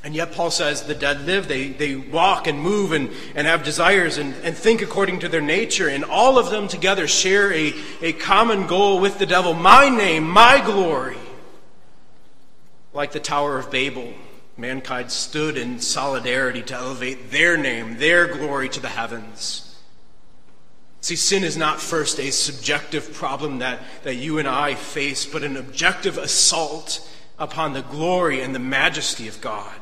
And 0.03 0.15
yet, 0.15 0.33
Paul 0.33 0.51
says 0.51 0.83
the 0.83 0.95
dead 0.95 1.27
live. 1.27 1.49
They, 1.49 1.69
they 1.69 1.97
walk 1.97 2.47
and 2.47 2.61
move 2.61 2.93
and, 2.93 3.11
and 3.35 3.47
have 3.47 3.65
desires 3.65 4.19
and, 4.19 4.35
and 4.43 4.55
think 4.55 4.83
according 4.83 5.21
to 5.21 5.31
their 5.31 5.41
nature. 5.41 5.89
And 5.89 6.05
all 6.05 6.39
of 6.39 6.51
them 6.51 6.69
together 6.69 7.09
share 7.09 7.51
a, 7.53 7.73
a 8.03 8.13
common 8.13 8.67
goal 8.67 9.01
with 9.01 9.19
the 9.19 9.25
devil 9.25 9.55
my 9.55 9.89
name, 9.89 10.29
my 10.29 10.63
glory. 10.65 11.17
Like 12.93 13.13
the 13.13 13.21
Tower 13.21 13.59
of 13.59 13.71
Babel, 13.71 14.13
mankind 14.59 15.11
stood 15.11 15.57
in 15.57 15.81
solidarity 15.81 16.63
to 16.63 16.75
elevate 16.75 17.31
their 17.31 17.57
name, 17.57 17.97
their 17.97 18.27
glory 18.27 18.69
to 18.69 18.81
the 18.81 18.89
heavens. 18.89 19.74
See, 21.05 21.17
sin 21.17 21.45
is 21.45 21.55
not 21.55 21.83
first 21.83 22.19
a 22.19 22.31
subjective 22.31 23.13
problem 23.13 23.59
that, 23.59 23.81
that 24.05 24.15
you 24.15 24.39
and 24.39 24.49
I 24.49 24.75
face, 24.75 25.27
but 25.27 25.43
an 25.43 25.55
objective 25.55 26.17
assault 26.17 27.07
upon 27.39 27.75
the 27.75 27.83
glory 27.83 28.41
and 28.41 28.55
the 28.55 28.59
majesty 28.59 29.29
of 29.29 29.39
God. 29.43 29.79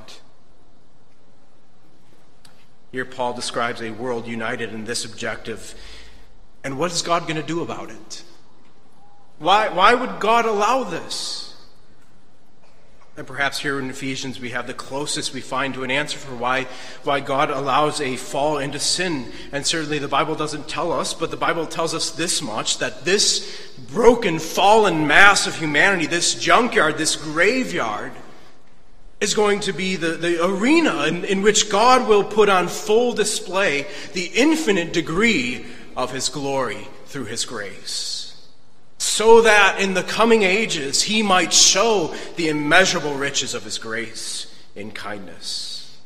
Here, 2.90 3.04
Paul 3.04 3.34
describes 3.34 3.80
a 3.80 3.92
world 3.92 4.26
united 4.26 4.74
in 4.74 4.84
this 4.84 5.04
objective. 5.04 5.76
And 6.64 6.76
what 6.76 6.90
is 6.90 7.02
God 7.02 7.22
going 7.28 7.36
to 7.36 7.46
do 7.46 7.62
about 7.62 7.90
it? 7.90 8.24
Why, 9.38 9.68
why 9.68 9.94
would 9.94 10.18
God 10.18 10.44
allow 10.44 10.82
this? 10.82 11.51
And 13.14 13.26
perhaps 13.26 13.59
here 13.59 13.78
in 13.78 13.90
Ephesians 13.90 14.40
we 14.40 14.50
have 14.50 14.66
the 14.66 14.73
closest 14.73 15.35
we 15.35 15.42
find 15.42 15.75
to 15.75 15.85
an 15.85 15.90
answer 15.90 16.19
for 16.19 16.35
why, 16.35 16.66
why 17.04 17.21
God 17.21 17.50
allows 17.50 18.00
a 18.00 18.16
fall 18.16 18.57
into 18.57 18.78
sin. 18.78 19.31
And 19.52 19.66
certainly 19.66 19.99
the 19.99 20.09
Bible 20.09 20.35
doesn't 20.35 20.66
tell 20.66 20.92
us, 20.92 21.12
but 21.12 21.31
the 21.31 21.37
Bible 21.37 21.66
tells 21.66 21.92
us 21.92 22.11
this 22.11 22.40
much 22.40 22.78
that 22.78 23.04
this 23.04 23.71
broken, 23.92 24.38
fallen 24.38 25.07
mass 25.07 25.47
of 25.47 25.57
humanity, 25.57 26.07
this 26.07 26.35
junkyard, 26.35 26.97
this 26.97 27.16
graveyard, 27.16 28.12
is 29.21 29.35
going 29.35 29.61
to 29.61 29.73
be 29.75 29.97
the, 29.97 30.12
the 30.12 30.45
arena 30.45 31.04
in, 31.04 31.25
in 31.26 31.42
which 31.42 31.71
God 31.71 32.09
will 32.09 32.25
put 32.25 32.49
on 32.49 32.66
full 32.66 33.12
display 33.12 33.87
the 34.14 34.25
infinite 34.25 34.95
degree 34.95 35.66
of 35.97 36.12
his 36.12 36.31
glory 36.31 36.88
through 37.07 37.26
his 37.26 37.45
grace 37.45 38.12
so 39.12 39.42
that 39.42 39.78
in 39.78 39.92
the 39.92 40.02
coming 40.02 40.42
ages 40.42 41.02
he 41.02 41.23
might 41.23 41.52
show 41.52 42.14
the 42.37 42.49
immeasurable 42.49 43.14
riches 43.14 43.52
of 43.52 43.62
his 43.62 43.76
grace 43.76 44.47
in 44.75 44.90
kindness. 44.90 45.99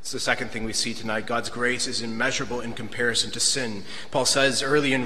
It's 0.00 0.12
the 0.12 0.20
second 0.20 0.52
thing 0.52 0.62
we 0.62 0.72
see 0.72 0.94
tonight. 0.94 1.26
God's 1.26 1.50
grace 1.50 1.88
is 1.88 2.00
immeasurable 2.00 2.60
in 2.60 2.74
comparison 2.74 3.32
to 3.32 3.40
sin. 3.40 3.82
Paul 4.12 4.24
says 4.24 4.62
early 4.62 4.92
in, 4.92 5.02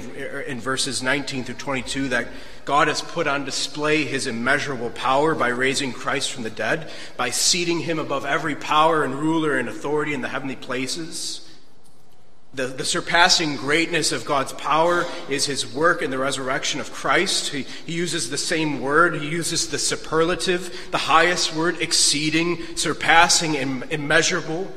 in 0.46 0.60
verses 0.60 1.02
19 1.02 1.44
through 1.44 1.54
22 1.54 2.08
that 2.08 2.28
God 2.66 2.88
has 2.88 3.00
put 3.00 3.26
on 3.26 3.46
display 3.46 4.04
his 4.04 4.26
immeasurable 4.26 4.90
power 4.90 5.34
by 5.34 5.48
raising 5.48 5.92
Christ 5.92 6.32
from 6.32 6.42
the 6.42 6.50
dead, 6.50 6.90
by 7.16 7.30
seating 7.30 7.80
him 7.80 7.98
above 7.98 8.26
every 8.26 8.56
power 8.56 9.04
and 9.04 9.14
ruler 9.14 9.56
and 9.56 9.70
authority 9.70 10.12
in 10.12 10.20
the 10.20 10.28
heavenly 10.28 10.56
places 10.56 11.43
the, 12.54 12.66
the 12.66 12.84
surpassing 12.84 13.56
greatness 13.56 14.12
of 14.12 14.24
God's 14.24 14.52
power 14.52 15.06
is 15.28 15.46
his 15.46 15.72
work 15.72 16.02
in 16.02 16.10
the 16.10 16.18
resurrection 16.18 16.80
of 16.80 16.92
Christ. 16.92 17.52
He, 17.52 17.62
he, 17.62 17.92
uses 17.92 18.30
the 18.30 18.38
same 18.38 18.80
word, 18.80 19.16
he 19.16 19.28
uses 19.28 19.68
the 19.68 19.78
superlative, 19.78 20.88
the 20.90 20.98
highest 20.98 21.54
word, 21.54 21.80
exceeding, 21.80 22.76
surpassing, 22.76 23.54
Im, 23.54 23.82
immeasurable. 23.84 24.72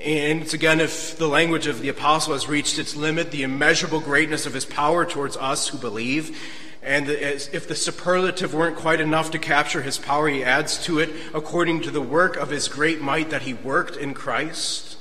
And 0.00 0.42
it's 0.42 0.54
again, 0.54 0.80
if 0.80 1.18
the 1.18 1.28
language 1.28 1.66
of 1.66 1.80
the 1.80 1.90
apostle 1.90 2.32
has 2.32 2.48
reached 2.48 2.78
its 2.78 2.96
limit, 2.96 3.30
the 3.30 3.42
immeasurable 3.42 4.00
greatness 4.00 4.46
of 4.46 4.54
his 4.54 4.64
power 4.64 5.04
towards 5.04 5.36
us 5.36 5.68
who 5.68 5.78
believe. 5.78 6.38
And 6.82 7.10
if 7.10 7.68
the 7.68 7.74
superlative 7.74 8.54
weren't 8.54 8.76
quite 8.76 9.02
enough 9.02 9.30
to 9.32 9.38
capture 9.38 9.82
his 9.82 9.98
power, 9.98 10.28
he 10.28 10.42
adds 10.42 10.82
to 10.84 10.98
it 10.98 11.10
according 11.34 11.82
to 11.82 11.90
the 11.90 12.00
work 12.00 12.36
of 12.36 12.48
his 12.48 12.68
great 12.68 13.02
might 13.02 13.28
that 13.30 13.42
he 13.42 13.52
worked 13.52 13.96
in 13.96 14.14
Christ. 14.14 14.96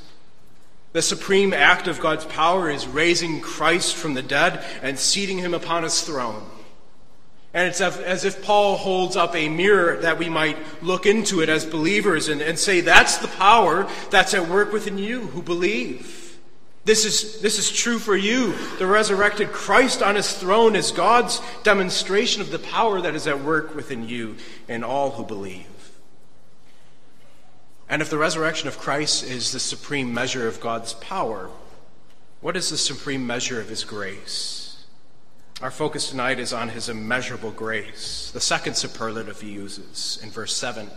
The 0.92 1.02
supreme 1.02 1.54
act 1.54 1.88
of 1.88 2.00
God's 2.00 2.26
power 2.26 2.70
is 2.70 2.88
raising 2.88 3.42
Christ 3.42 3.96
from 3.96 4.16
the 4.16 4.24
dead 4.24 4.64
and 4.82 4.98
seating 4.98 5.38
him 5.38 5.54
upon 5.54 5.84
his 5.84 6.02
throne. 6.02 6.44
And 7.54 7.68
it's 7.68 7.82
as 7.82 8.26
if 8.26 8.44
Paul 8.44 8.76
holds 8.78 9.16
up 9.16 9.36
a 9.36 9.50
mirror 9.50 9.98
that 9.98 10.20
we 10.20 10.30
might 10.30 10.58
look 10.84 11.06
into 11.06 11.42
it 11.42 11.50
as 11.50 11.66
believers 11.66 12.28
and, 12.28 12.42
and 12.42 12.60
say, 12.60 12.82
that's 12.82 13.18
the 13.18 13.28
power 13.28 13.90
that's 14.12 14.34
at 14.34 14.48
work 14.48 14.72
within 14.72 14.98
you 15.00 15.22
who 15.22 15.42
believe. 15.42 16.38
This 16.86 17.06
is, 17.06 17.42
this 17.42 17.60
is 17.60 17.72
true 17.72 18.00
for 18.00 18.16
you. 18.16 18.54
The 18.78 18.88
resurrected 18.88 19.52
Christ 19.52 20.02
on 20.02 20.16
his 20.16 20.32
throne 20.34 20.76
is 20.76 20.92
God's 20.92 21.42
demonstration 21.64 22.42
of 22.42 22.52
the 22.52 22.60
power 22.60 23.02
that 23.02 23.16
is 23.16 23.28
at 23.28 23.44
work 23.44 23.76
within 23.76 24.08
you 24.08 24.38
and 24.68 24.84
all 24.84 25.12
who 25.12 25.24
believe. 25.24 25.66
And 27.90 28.04
if 28.04 28.10
the 28.12 28.20
resurrection 28.20 28.68
of 28.68 28.78
Christ 28.78 29.24
is 29.24 29.52
the 29.52 29.60
supreme 29.60 30.14
measure 30.14 30.48
of 30.48 30.62
God's 30.62 30.94
power, 30.94 31.50
what 32.40 32.56
is 32.56 32.70
the 32.70 32.78
supreme 32.78 33.26
measure 33.26 33.60
of 33.60 33.70
his 33.70 33.84
grace? 33.84 34.86
Our 35.62 35.72
focus 35.72 36.10
tonight 36.10 36.40
is 36.40 36.54
on 36.54 36.70
his 36.70 36.88
immeasurable 36.88 37.52
grace, 37.52 38.30
the 38.32 38.40
second 38.40 38.76
superlative 38.76 39.42
he 39.42 39.50
uses 39.50 40.20
in 40.24 40.30
verse 40.30 40.56
7. 40.56 40.90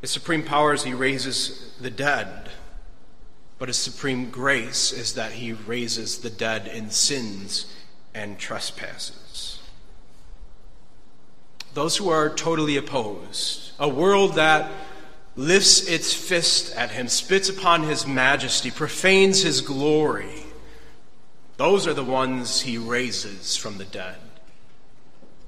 His 0.00 0.10
supreme 0.10 0.44
power 0.44 0.72
is 0.72 0.84
he 0.84 0.94
raises 0.94 1.74
the 1.80 1.90
dead, 1.90 2.48
but 3.58 3.68
his 3.68 3.76
supreme 3.76 4.30
grace 4.30 4.92
is 4.92 5.14
that 5.14 5.32
he 5.32 5.52
raises 5.52 6.18
the 6.18 6.30
dead 6.30 6.68
in 6.68 6.90
sins 6.90 7.74
and 8.14 8.38
trespasses. 8.38 9.60
Those 11.74 11.96
who 11.96 12.08
are 12.08 12.34
totally 12.34 12.76
opposed, 12.76 13.72
a 13.78 13.88
world 13.88 14.34
that 14.34 14.70
lifts 15.36 15.86
its 15.86 16.12
fist 16.12 16.74
at 16.74 16.90
him, 16.90 17.08
spits 17.08 17.48
upon 17.48 17.84
his 17.84 18.06
majesty, 18.06 18.70
profanes 18.70 19.42
his 19.42 19.60
glory, 19.60 20.46
those 21.56 21.86
are 21.86 21.94
the 21.94 22.04
ones 22.04 22.60
he 22.62 22.76
raises 22.76 23.56
from 23.56 23.78
the 23.78 23.84
dead. 23.84 24.16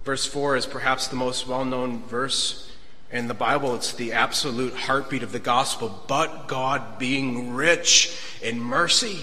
Verse 0.04 0.24
4 0.24 0.56
is 0.56 0.66
perhaps 0.66 1.06
the 1.06 1.16
most 1.16 1.46
well 1.46 1.66
known 1.66 2.02
verse 2.04 2.70
in 3.12 3.28
the 3.28 3.34
Bible. 3.34 3.74
It's 3.74 3.92
the 3.92 4.12
absolute 4.12 4.74
heartbeat 4.74 5.22
of 5.22 5.32
the 5.32 5.38
gospel. 5.38 6.02
But 6.06 6.48
God, 6.48 6.98
being 6.98 7.52
rich 7.54 8.18
in 8.40 8.58
mercy, 8.58 9.18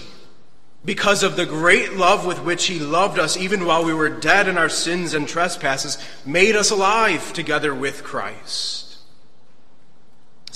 because 0.84 1.24
of 1.24 1.34
the 1.34 1.46
great 1.46 1.94
love 1.94 2.24
with 2.24 2.44
which 2.44 2.66
he 2.66 2.78
loved 2.78 3.18
us, 3.18 3.36
even 3.36 3.66
while 3.66 3.84
we 3.84 3.92
were 3.92 4.08
dead 4.08 4.46
in 4.46 4.56
our 4.56 4.68
sins 4.68 5.12
and 5.12 5.26
trespasses, 5.26 5.98
made 6.24 6.54
us 6.54 6.70
alive 6.70 7.32
together 7.32 7.74
with 7.74 8.04
Christ. 8.04 8.85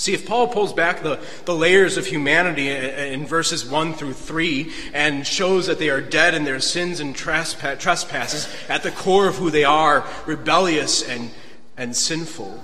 See, 0.01 0.15
if 0.15 0.25
Paul 0.25 0.47
pulls 0.47 0.73
back 0.73 1.03
the, 1.03 1.19
the 1.45 1.53
layers 1.53 1.95
of 1.95 2.07
humanity 2.07 2.69
in 2.69 3.27
verses 3.27 3.63
1 3.63 3.93
through 3.93 4.13
3 4.13 4.71
and 4.95 5.27
shows 5.27 5.67
that 5.67 5.77
they 5.77 5.91
are 5.91 6.01
dead 6.01 6.33
in 6.33 6.43
their 6.43 6.59
sins 6.59 6.99
and 6.99 7.15
trespasses, 7.15 8.47
at 8.67 8.81
the 8.81 8.89
core 8.89 9.27
of 9.27 9.35
who 9.35 9.51
they 9.51 9.63
are, 9.63 10.03
rebellious 10.25 11.07
and, 11.07 11.29
and 11.77 11.95
sinful, 11.95 12.63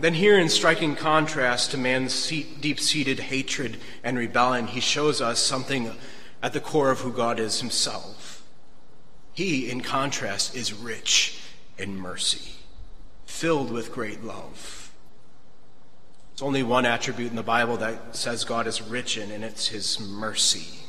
then 0.00 0.14
here 0.14 0.36
in 0.36 0.48
striking 0.48 0.96
contrast 0.96 1.70
to 1.70 1.78
man's 1.78 2.28
deep 2.28 2.80
seated 2.80 3.20
hatred 3.20 3.76
and 4.02 4.18
rebellion, 4.18 4.66
he 4.66 4.80
shows 4.80 5.20
us 5.20 5.38
something 5.38 5.92
at 6.42 6.52
the 6.52 6.58
core 6.58 6.90
of 6.90 7.02
who 7.02 7.12
God 7.12 7.38
is 7.38 7.60
himself. 7.60 8.44
He, 9.32 9.70
in 9.70 9.80
contrast, 9.80 10.56
is 10.56 10.74
rich 10.74 11.40
in 11.78 11.96
mercy, 11.96 12.54
filled 13.26 13.70
with 13.70 13.92
great 13.92 14.24
love. 14.24 14.79
There's 16.40 16.46
only 16.46 16.62
one 16.62 16.86
attribute 16.86 17.28
in 17.28 17.36
the 17.36 17.42
Bible 17.42 17.76
that 17.76 18.16
says 18.16 18.44
God 18.44 18.66
is 18.66 18.80
rich 18.80 19.18
in, 19.18 19.30
and 19.30 19.44
it's 19.44 19.66
his 19.66 20.00
mercy. 20.00 20.86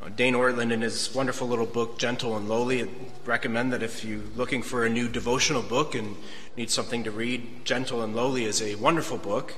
Uh, 0.00 0.08
Dane 0.08 0.32
Ortlund, 0.32 0.72
in 0.72 0.80
his 0.80 1.14
wonderful 1.14 1.46
little 1.46 1.66
book, 1.66 1.98
Gentle 1.98 2.34
and 2.34 2.48
Lowly, 2.48 2.88
recommend 3.26 3.74
that 3.74 3.82
if 3.82 4.02
you're 4.02 4.22
looking 4.36 4.62
for 4.62 4.86
a 4.86 4.88
new 4.88 5.06
devotional 5.06 5.60
book 5.60 5.94
and 5.94 6.16
need 6.56 6.70
something 6.70 7.04
to 7.04 7.10
read, 7.10 7.66
Gentle 7.66 8.00
and 8.00 8.16
Lowly 8.16 8.44
is 8.44 8.62
a 8.62 8.76
wonderful 8.76 9.18
book. 9.18 9.56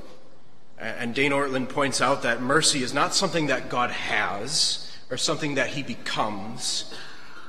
And 0.76 1.14
Dane 1.14 1.30
Ortlund 1.30 1.68
points 1.68 2.00
out 2.00 2.22
that 2.22 2.42
mercy 2.42 2.82
is 2.82 2.92
not 2.92 3.14
something 3.14 3.46
that 3.46 3.68
God 3.68 3.92
has 3.92 4.92
or 5.08 5.16
something 5.16 5.54
that 5.54 5.68
he 5.68 5.84
becomes, 5.84 6.92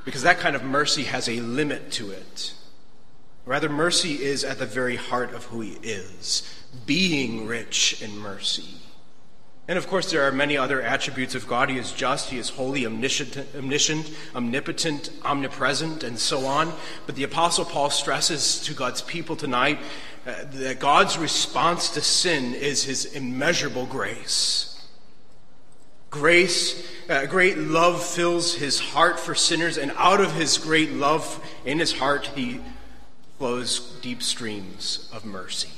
because 0.04 0.22
that 0.22 0.38
kind 0.38 0.54
of 0.54 0.62
mercy 0.62 1.02
has 1.02 1.28
a 1.28 1.40
limit 1.40 1.90
to 1.90 2.12
it. 2.12 2.54
Rather, 3.46 3.68
mercy 3.68 4.22
is 4.22 4.42
at 4.42 4.58
the 4.58 4.66
very 4.66 4.96
heart 4.96 5.34
of 5.34 5.44
who 5.46 5.60
he 5.60 5.72
is 5.82 6.42
being 6.86 7.46
rich 7.46 8.00
in 8.02 8.18
mercy. 8.18 8.76
And 9.66 9.78
of 9.78 9.86
course, 9.88 10.10
there 10.10 10.22
are 10.22 10.32
many 10.32 10.58
other 10.58 10.82
attributes 10.82 11.34
of 11.34 11.46
God. 11.46 11.70
He 11.70 11.78
is 11.78 11.92
just, 11.92 12.28
He 12.28 12.38
is 12.38 12.50
holy, 12.50 12.84
omniscient, 12.84 13.38
omniscient, 13.56 14.10
omnipotent, 14.34 15.10
omnipresent, 15.24 16.04
and 16.04 16.18
so 16.18 16.44
on. 16.44 16.72
But 17.06 17.14
the 17.14 17.24
Apostle 17.24 17.64
Paul 17.64 17.88
stresses 17.88 18.60
to 18.62 18.74
God's 18.74 19.00
people 19.00 19.36
tonight 19.36 19.78
uh, 20.26 20.34
that 20.52 20.80
God's 20.80 21.16
response 21.16 21.88
to 21.90 22.02
sin 22.02 22.54
is 22.54 22.84
His 22.84 23.06
immeasurable 23.06 23.86
grace. 23.86 24.70
Grace, 26.10 26.86
uh, 27.08 27.24
great 27.24 27.56
love 27.56 28.04
fills 28.04 28.54
His 28.54 28.78
heart 28.78 29.18
for 29.18 29.34
sinners, 29.34 29.78
and 29.78 29.92
out 29.96 30.20
of 30.20 30.34
His 30.34 30.58
great 30.58 30.92
love 30.92 31.42
in 31.64 31.78
His 31.78 31.92
heart, 31.92 32.26
He 32.34 32.60
flows 33.38 33.98
deep 34.00 34.22
streams 34.22 35.08
of 35.12 35.24
mercy. 35.24 35.70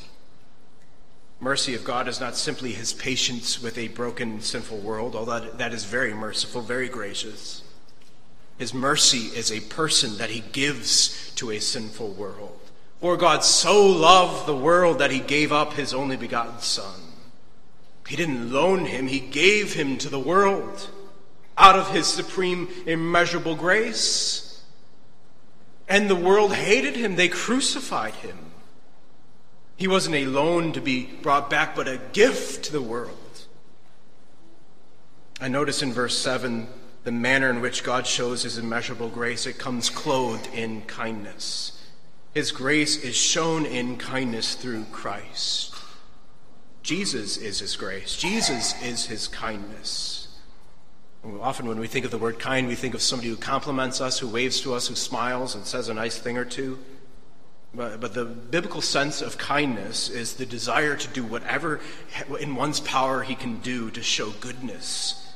Mercy 1.39 1.75
of 1.75 1.85
God 1.85 2.09
is 2.09 2.21
not 2.21 2.37
simply 2.37 2.73
his 2.73 2.95
patience 2.95 3.63
with 3.63 3.77
a 3.77 3.89
broken, 3.89 4.41
sinful 4.41 4.79
world, 4.79 5.15
although 5.15 5.41
that 5.41 5.75
is 5.75 5.85
very 5.85 6.15
merciful, 6.15 6.63
very 6.63 6.89
gracious. 6.89 7.63
His 8.57 8.73
mercy 8.73 9.37
is 9.37 9.53
a 9.53 9.61
person 9.61 10.17
that 10.17 10.31
he 10.31 10.41
gives 10.53 11.33
to 11.35 11.51
a 11.51 11.61
sinful 11.61 12.13
world. 12.13 12.59
For 13.01 13.19
God 13.19 13.45
so 13.45 13.85
loved 13.85 14.47
the 14.47 14.57
world 14.57 14.99
that 14.99 15.11
he 15.11 15.21
gave 15.21 15.53
up 15.53 15.75
his 15.75 15.93
only 15.93 16.17
begotten 16.17 16.61
Son. 16.61 17.01
He 18.09 18.17
didn't 18.17 18.51
loan 18.51 18.87
him, 18.87 19.07
he 19.07 19.21
gave 19.21 19.75
him 19.75 19.99
to 19.99 20.09
the 20.09 20.19
world 20.19 20.89
out 21.59 21.77
of 21.77 21.91
his 21.91 22.07
supreme, 22.07 22.69
immeasurable 22.87 23.57
grace. 23.57 24.46
And 25.89 26.11
the 26.11 26.17
world 26.17 26.55
hated 26.55 26.97
him, 26.97 27.17
they 27.17 27.29
crucified 27.29 28.15
him. 28.15 28.39
He 29.77 29.87
wasn't 29.87 30.17
a 30.17 30.27
loan 30.27 30.73
to 30.73 30.81
be 30.81 31.05
brought 31.05 31.51
back, 31.51 31.77
but 31.77 31.87
a 31.87 32.01
gift 32.13 32.65
to 32.65 32.73
the 32.73 32.83
world. 32.83 33.17
I 35.41 35.49
notice 35.49 35.83
in 35.83 35.93
verse 35.93 36.17
7 36.17 36.67
the 37.05 37.13
manner 37.13 37.51
in 37.51 37.61
which 37.61 37.85
God 37.85 38.07
shows 38.07 38.43
his 38.43 38.59
immeasurable 38.59 39.11
grace. 39.11 39.47
It 39.47 39.59
comes 39.59 39.91
clothed 39.91 40.49
in 40.53 40.83
kindness. 40.83 41.73
His 42.35 42.51
grace 42.53 42.97
is 42.97 43.15
shown 43.15 43.65
in 43.65 43.97
kindness 43.97 44.55
through 44.55 44.87
Christ. 44.93 45.75
Jesus 46.83 47.37
is 47.37 47.61
his 47.61 47.77
grace, 47.77 48.17
Jesus 48.17 48.81
is 48.83 49.07
his 49.07 49.29
kindness. 49.29 50.16
Often, 51.41 51.67
when 51.67 51.81
we 51.81 51.89
think 51.89 52.05
of 52.05 52.13
the 52.13 52.19
word 52.19 52.39
kind, 52.39 52.69
we 52.69 52.77
think 52.77 52.95
of 52.95 53.03
somebody 53.03 53.29
who 53.29 53.37
compliments 53.37 54.01
us, 54.01 54.19
who 54.19 54.29
waves 54.29 54.61
to 54.61 54.75
us, 54.75 54.87
who 54.87 54.95
smiles 54.95 55.55
and 55.55 55.67
says 55.67 55.89
a 55.89 55.95
nice 55.95 56.19
thing 56.19 56.39
or 56.39 56.45
two. 56.45 56.79
But, 57.75 58.01
but 58.01 58.15
the 58.15 58.25
biblical 58.25 58.81
sense 58.81 59.21
of 59.21 59.37
kindness 59.37 60.09
is 60.09 60.35
the 60.35 60.47
desire 60.47 60.97
to 60.97 61.09
do 61.09 61.25
whatever 61.25 61.81
in 62.41 62.55
one's 62.55 62.81
power 62.81 63.23
he 63.23 63.35
can 63.35 63.59
do 63.59 63.91
to 63.91 64.03
show 64.03 64.31
goodness, 64.31 65.35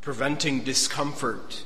preventing 0.00 0.64
discomfort. 0.64 1.64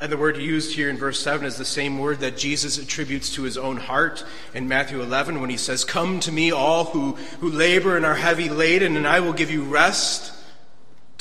And 0.00 0.10
the 0.10 0.16
word 0.16 0.38
used 0.38 0.74
here 0.74 0.90
in 0.90 0.96
verse 0.96 1.22
7 1.22 1.46
is 1.46 1.58
the 1.58 1.64
same 1.64 1.98
word 1.98 2.20
that 2.20 2.36
Jesus 2.36 2.78
attributes 2.78 3.32
to 3.34 3.42
his 3.42 3.56
own 3.56 3.76
heart 3.76 4.24
in 4.54 4.66
Matthew 4.66 5.00
11 5.00 5.40
when 5.40 5.50
he 5.50 5.56
says, 5.56 5.84
Come 5.84 6.18
to 6.20 6.32
me, 6.32 6.50
all 6.50 6.86
who, 6.86 7.12
who 7.38 7.50
labor 7.50 7.96
and 7.96 8.04
are 8.04 8.16
heavy 8.16 8.48
laden, 8.48 8.96
and 8.96 9.06
I 9.06 9.20
will 9.20 9.34
give 9.34 9.50
you 9.50 9.62
rest. 9.62 10.32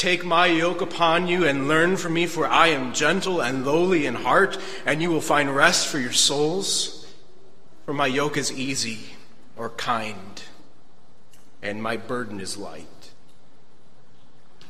Take 0.02 0.26
my 0.26 0.48
yoke 0.48 0.82
upon 0.82 1.28
you 1.28 1.46
and 1.46 1.68
learn 1.68 1.96
from 1.96 2.16
me, 2.16 2.26
for 2.26 2.48
I 2.48 2.70
am 2.70 2.92
gentle 2.92 3.40
and 3.40 3.64
lowly 3.64 4.08
in 4.08 4.16
heart, 4.16 4.58
and 4.84 5.00
you 5.00 5.12
will 5.12 5.22
find 5.22 5.56
rest 5.56 5.88
for 5.88 6.00
your 6.00 6.12
souls. 6.12 7.06
For 7.86 7.94
my 7.94 8.08
yoke 8.08 8.36
is 8.36 8.52
easy 8.52 9.12
or 9.56 9.70
kind, 9.70 10.42
and 11.62 11.84
my 11.84 11.98
burden 11.98 12.40
is 12.40 12.58
light. 12.58 13.12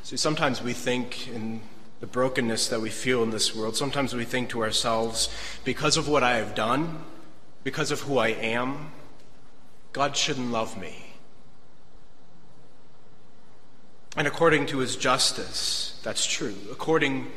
See, 0.04 0.18
sometimes 0.18 0.62
we 0.62 0.74
think 0.74 1.30
in 1.30 1.62
the 2.02 2.08
brokenness 2.08 2.68
that 2.68 2.82
we 2.82 2.90
feel 2.90 3.24
in 3.24 3.30
this 3.30 3.56
world, 3.56 3.78
sometimes 3.78 4.14
we 4.14 4.26
think 4.26 4.50
to 4.50 4.62
ourselves, 4.62 5.34
because 5.64 5.96
of 5.96 6.10
what 6.10 6.24
I 6.24 6.36
have 6.40 6.56
done, 6.56 7.06
because 7.64 7.90
of 7.90 8.02
who 8.02 8.18
I 8.18 8.28
am, 8.28 8.92
God 9.94 10.18
shouldn't 10.18 10.52
love 10.52 10.78
me. 10.78 11.11
And 14.18 14.28
according 14.28 14.66
to 14.68 14.80
his 14.80 14.98
justice, 14.98 16.00
that's 16.04 16.26
true. 16.26 16.56
According 16.70 17.32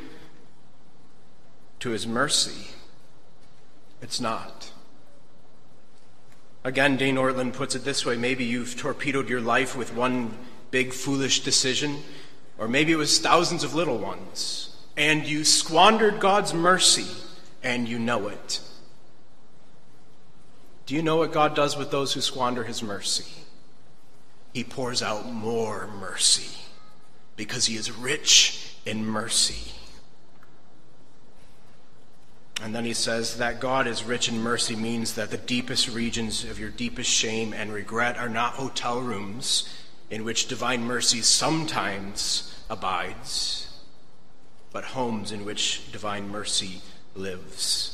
to 1.81 1.91
his 1.91 2.07
mercy, 2.07 2.71
it's 4.03 4.21
not. 4.21 4.73
Again, 6.65 6.97
Dane 6.97 7.17
Ortlund 7.17 7.53
puts 7.53 7.75
it 7.75 7.85
this 7.85 8.05
way 8.05 8.17
maybe 8.17 8.45
you've 8.45 8.77
torpedoed 8.77 9.29
your 9.29 9.41
life 9.41 9.77
with 9.77 9.95
one 9.95 10.37
big 10.71 10.93
foolish 10.93 11.45
decision, 11.45 11.99
or 12.59 12.67
maybe 12.67 12.91
it 12.91 12.97
was 12.97 13.19
thousands 13.19 13.63
of 13.63 13.75
little 13.75 13.99
ones, 13.99 14.77
and 14.97 15.27
you 15.27 15.45
squandered 15.45 16.19
God's 16.19 16.53
mercy, 16.53 17.07
and 17.63 17.89
you 17.89 17.99
know 17.99 18.29
it. 18.29 18.61
Do 20.87 20.95
you 20.95 21.03
know 21.03 21.17
what 21.17 21.33
God 21.33 21.55
does 21.55 21.77
with 21.77 21.91
those 21.91 22.15
who 22.15 22.21
squander 22.21 22.65
his 22.65 22.83
mercy? 22.83 23.45
He 24.53 24.65
pours 24.65 25.03
out 25.03 25.31
more 25.31 25.87
mercy 25.87 26.64
because 27.37 27.67
he 27.67 27.77
is 27.77 27.91
rich 27.91 28.77
in 28.85 29.05
mercy. 29.05 29.73
And 32.63 32.75
then 32.75 32.85
he 32.85 32.95
says 32.95 33.39
that 33.39 33.61
God 33.61 33.87
is 33.87 34.05
rich 34.05 34.29
in 34.29 34.41
mercy 34.41 34.77
means 34.77 35.15
that 35.15 35.31
the 35.31 35.37
deepest 35.37 35.89
regions 35.89 36.45
of 36.45 36.59
your 36.59 36.71
deepest 36.71 37.11
shame 37.11 37.53
and 37.53 37.73
regret 37.73 38.17
are 38.17 38.29
not 38.29 38.55
hotel 38.55 39.01
rooms 39.01 39.69
in 40.11 40.25
which 40.25 40.47
divine 40.47 40.83
mercy 40.85 41.21
sometimes 41.21 42.65
abides, 42.71 43.77
but 44.73 44.85
homes 44.85 45.33
in 45.33 45.45
which 45.45 45.91
divine 45.93 46.29
mercy 46.29 46.81
lives. 47.15 47.94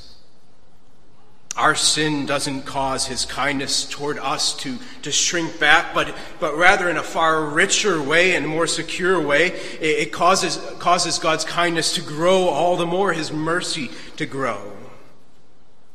Our 1.57 1.75
sin 1.75 2.27
doesn't 2.27 2.63
cause 2.63 3.07
his 3.07 3.25
kindness 3.25 3.85
toward 3.85 4.19
us 4.19 4.57
to, 4.59 4.79
to 5.03 5.11
shrink 5.11 5.59
back, 5.59 5.93
but, 5.93 6.15
but 6.39 6.57
rather 6.57 6.89
in 6.89 6.97
a 6.97 7.03
far 7.03 7.45
richer 7.45 8.01
way 8.01 8.37
and 8.37 8.47
more 8.47 8.69
secure 8.69 9.21
way, 9.21 9.49
it, 9.49 9.83
it 9.83 10.13
causes, 10.13 10.57
causes 10.79 11.19
God's 11.19 11.45
kindness 11.45 11.95
to 11.95 12.03
grow 12.03 12.49
all 12.49 12.77
the 12.77 12.87
more, 12.87 13.13
his 13.13 13.33
mercy 13.33 13.91
to 14.17 14.27
grow. 14.27 14.73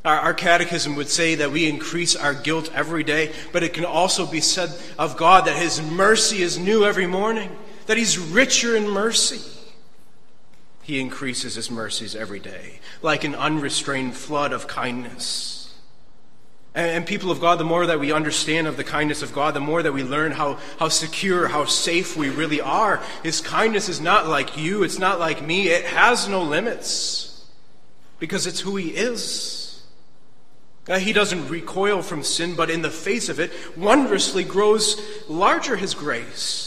Our, 0.04 0.20
our 0.20 0.34
catechism 0.34 0.96
would 0.98 1.10
say 1.10 1.36
that 1.36 1.52
we 1.52 1.70
increase 1.70 2.16
our 2.18 2.34
guilt 2.34 2.70
every 2.74 3.04
day, 3.04 3.34
but 3.54 3.64
it 3.64 3.74
can 3.74 3.86
also 3.86 4.28
be 4.28 4.42
said 4.42 4.70
of 5.00 5.16
God 5.16 5.46
that 5.46 5.58
his 5.58 5.82
mercy 5.82 6.42
is 6.42 6.60
new 6.60 6.86
every 6.86 7.08
morning, 7.08 7.50
that 7.88 7.98
he's 7.98 8.18
richer 8.18 8.76
in 8.76 8.90
mercy. 8.90 9.55
He 10.86 11.00
increases 11.00 11.56
his 11.56 11.72
mercies 11.72 12.16
every 12.16 12.40
day, 12.40 12.80
like 13.02 13.24
an 13.24 13.34
unrestrained 13.34 14.16
flood 14.16 14.54
of 14.54 14.68
kindness. 14.68 15.74
And, 16.76 17.08
people 17.08 17.32
of 17.32 17.42
God, 17.42 17.58
the 17.58 17.64
more 17.64 17.88
that 17.88 18.00
we 18.00 18.12
understand 18.12 18.68
of 18.68 18.78
the 18.78 18.84
kindness 18.84 19.24
of 19.24 19.34
God, 19.34 19.56
the 19.56 19.60
more 19.60 19.82
that 19.82 19.94
we 19.94 20.04
learn 20.04 20.32
how, 20.32 20.60
how 20.78 20.90
secure, 20.90 21.48
how 21.48 21.66
safe 21.66 22.16
we 22.16 22.30
really 22.30 22.62
are. 22.62 23.02
His 23.24 23.42
kindness 23.42 23.90
is 23.90 24.00
not 24.00 24.28
like 24.28 24.58
you, 24.58 24.84
it's 24.84 25.00
not 25.00 25.20
like 25.20 25.42
me, 25.42 25.70
it 25.70 25.86
has 25.86 26.28
no 26.28 26.44
limits 26.44 27.50
because 28.20 28.46
it's 28.46 28.60
who 28.60 28.76
He 28.76 28.90
is. 28.90 29.84
Uh, 30.88 31.00
he 31.00 31.14
doesn't 31.14 31.50
recoil 31.50 32.04
from 32.04 32.22
sin, 32.22 32.54
but 32.54 32.70
in 32.70 32.84
the 32.84 32.92
face 32.92 33.28
of 33.28 33.40
it, 33.40 33.52
wondrously 33.76 34.44
grows 34.44 35.02
larger 35.28 35.78
His 35.78 35.96
grace. 35.96 36.65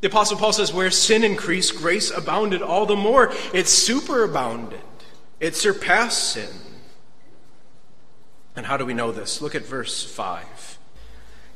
The 0.00 0.08
Apostle 0.08 0.36
Paul 0.36 0.52
says, 0.52 0.72
Where 0.72 0.90
sin 0.90 1.24
increased, 1.24 1.76
grace 1.76 2.10
abounded 2.10 2.62
all 2.62 2.86
the 2.86 2.96
more. 2.96 3.32
It 3.52 3.66
superabounded, 3.66 4.80
it 5.40 5.56
surpassed 5.56 6.32
sin. 6.32 6.50
And 8.54 8.64
how 8.64 8.76
do 8.76 8.86
we 8.86 8.94
know 8.94 9.12
this? 9.12 9.42
Look 9.42 9.54
at 9.54 9.66
verse 9.66 10.02
5. 10.02 10.78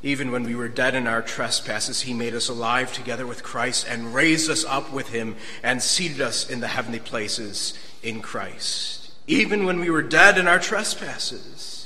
Even 0.03 0.31
when 0.31 0.43
we 0.43 0.55
were 0.55 0.67
dead 0.67 0.95
in 0.95 1.07
our 1.07 1.21
trespasses, 1.21 2.01
he 2.01 2.13
made 2.13 2.33
us 2.33 2.49
alive 2.49 2.91
together 2.91 3.27
with 3.27 3.43
Christ 3.43 3.85
and 3.87 4.13
raised 4.13 4.49
us 4.49 4.65
up 4.65 4.91
with 4.91 5.09
him 5.09 5.35
and 5.61 5.81
seated 5.81 6.21
us 6.21 6.49
in 6.49 6.59
the 6.59 6.67
heavenly 6.67 6.99
places 6.99 7.77
in 8.01 8.21
Christ. 8.21 9.11
Even 9.27 9.65
when 9.65 9.79
we 9.79 9.89
were 9.89 10.01
dead 10.01 10.37
in 10.37 10.47
our 10.47 10.59
trespasses. 10.59 11.80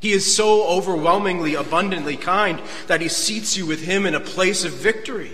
He 0.00 0.12
is 0.12 0.34
so 0.34 0.66
overwhelmingly, 0.68 1.54
abundantly 1.54 2.16
kind 2.16 2.60
that 2.86 3.00
he 3.00 3.08
seats 3.08 3.56
you 3.56 3.66
with 3.66 3.82
him 3.82 4.06
in 4.06 4.14
a 4.14 4.20
place 4.20 4.64
of 4.64 4.72
victory, 4.72 5.32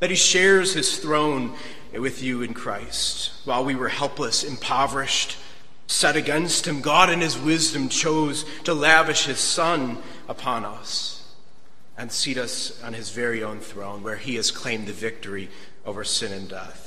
that 0.00 0.10
he 0.10 0.16
shares 0.16 0.74
his 0.74 0.98
throne 0.98 1.54
with 1.92 2.22
you 2.22 2.42
in 2.42 2.54
Christ. 2.54 3.30
While 3.44 3.64
we 3.64 3.74
were 3.74 3.88
helpless, 3.88 4.42
impoverished, 4.42 5.36
set 5.86 6.16
against 6.16 6.66
him, 6.66 6.80
God 6.80 7.10
in 7.10 7.20
his 7.20 7.38
wisdom 7.38 7.88
chose 7.88 8.44
to 8.64 8.74
lavish 8.74 9.26
his 9.26 9.38
Son 9.38 9.98
upon 10.28 10.64
us 10.64 11.14
and 11.96 12.10
seat 12.10 12.38
us 12.38 12.82
on 12.82 12.92
his 12.92 13.10
very 13.10 13.44
own 13.44 13.60
throne 13.60 14.02
where 14.02 14.16
he 14.16 14.34
has 14.34 14.50
claimed 14.50 14.86
the 14.86 14.92
victory 14.92 15.48
over 15.86 16.02
sin 16.02 16.32
and 16.32 16.48
death. 16.48 16.83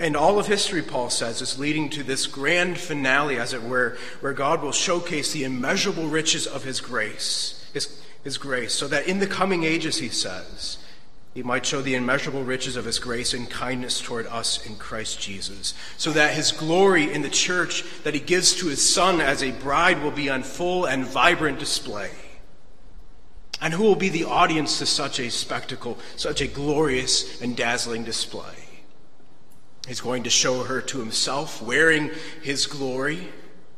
And 0.00 0.16
all 0.16 0.38
of 0.38 0.46
history, 0.46 0.80
Paul 0.80 1.10
says, 1.10 1.42
is 1.42 1.58
leading 1.58 1.90
to 1.90 2.02
this 2.02 2.26
grand 2.26 2.78
finale, 2.78 3.36
as 3.36 3.52
it 3.52 3.62
were, 3.62 3.98
where 4.20 4.32
God 4.32 4.62
will 4.62 4.72
showcase 4.72 5.30
the 5.30 5.44
immeasurable 5.44 6.08
riches 6.08 6.46
of 6.46 6.64
his 6.64 6.80
grace, 6.80 7.68
his, 7.74 8.00
his 8.24 8.38
grace, 8.38 8.72
so 8.72 8.88
that 8.88 9.06
in 9.06 9.18
the 9.18 9.26
coming 9.26 9.62
ages, 9.64 9.98
he 9.98 10.08
says, 10.08 10.78
he 11.34 11.42
might 11.42 11.66
show 11.66 11.82
the 11.82 11.94
immeasurable 11.94 12.44
riches 12.44 12.76
of 12.76 12.86
his 12.86 12.98
grace 12.98 13.34
and 13.34 13.50
kindness 13.50 14.00
toward 14.00 14.26
us 14.28 14.66
in 14.66 14.76
Christ 14.76 15.20
Jesus, 15.20 15.74
so 15.98 16.12
that 16.12 16.32
his 16.32 16.50
glory 16.50 17.12
in 17.12 17.20
the 17.20 17.28
church 17.28 17.84
that 18.02 18.14
he 18.14 18.20
gives 18.20 18.54
to 18.56 18.68
his 18.68 18.82
son 18.82 19.20
as 19.20 19.42
a 19.42 19.52
bride 19.52 20.02
will 20.02 20.10
be 20.10 20.30
on 20.30 20.42
full 20.42 20.86
and 20.86 21.04
vibrant 21.04 21.58
display. 21.58 22.10
And 23.60 23.74
who 23.74 23.82
will 23.82 23.96
be 23.96 24.08
the 24.08 24.24
audience 24.24 24.78
to 24.78 24.86
such 24.86 25.20
a 25.20 25.30
spectacle, 25.30 25.98
such 26.16 26.40
a 26.40 26.46
glorious 26.46 27.42
and 27.42 27.54
dazzling 27.54 28.04
display? 28.04 28.59
He's 29.90 30.00
going 30.00 30.22
to 30.22 30.30
show 30.30 30.62
her 30.62 30.80
to 30.82 31.00
himself, 31.00 31.60
wearing 31.60 32.12
his 32.42 32.66
glory, 32.66 33.26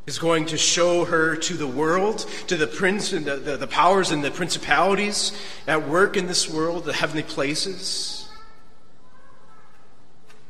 is 0.05 0.19
going 0.19 0.45
to 0.45 0.59
show 0.59 1.05
her 1.05 1.35
to 1.37 1.55
the 1.55 1.65
world, 1.65 2.19
to 2.45 2.55
the 2.55 2.67
prince 2.67 3.13
and 3.13 3.25
the, 3.25 3.37
the, 3.37 3.57
the, 3.57 3.65
powers 3.65 4.11
and 4.11 4.23
the 4.23 4.29
principalities 4.29 5.31
at 5.65 5.89
work 5.89 6.15
in 6.15 6.27
this 6.27 6.47
world, 6.47 6.85
the 6.85 6.93
heavenly 6.93 7.23
places. 7.23 8.29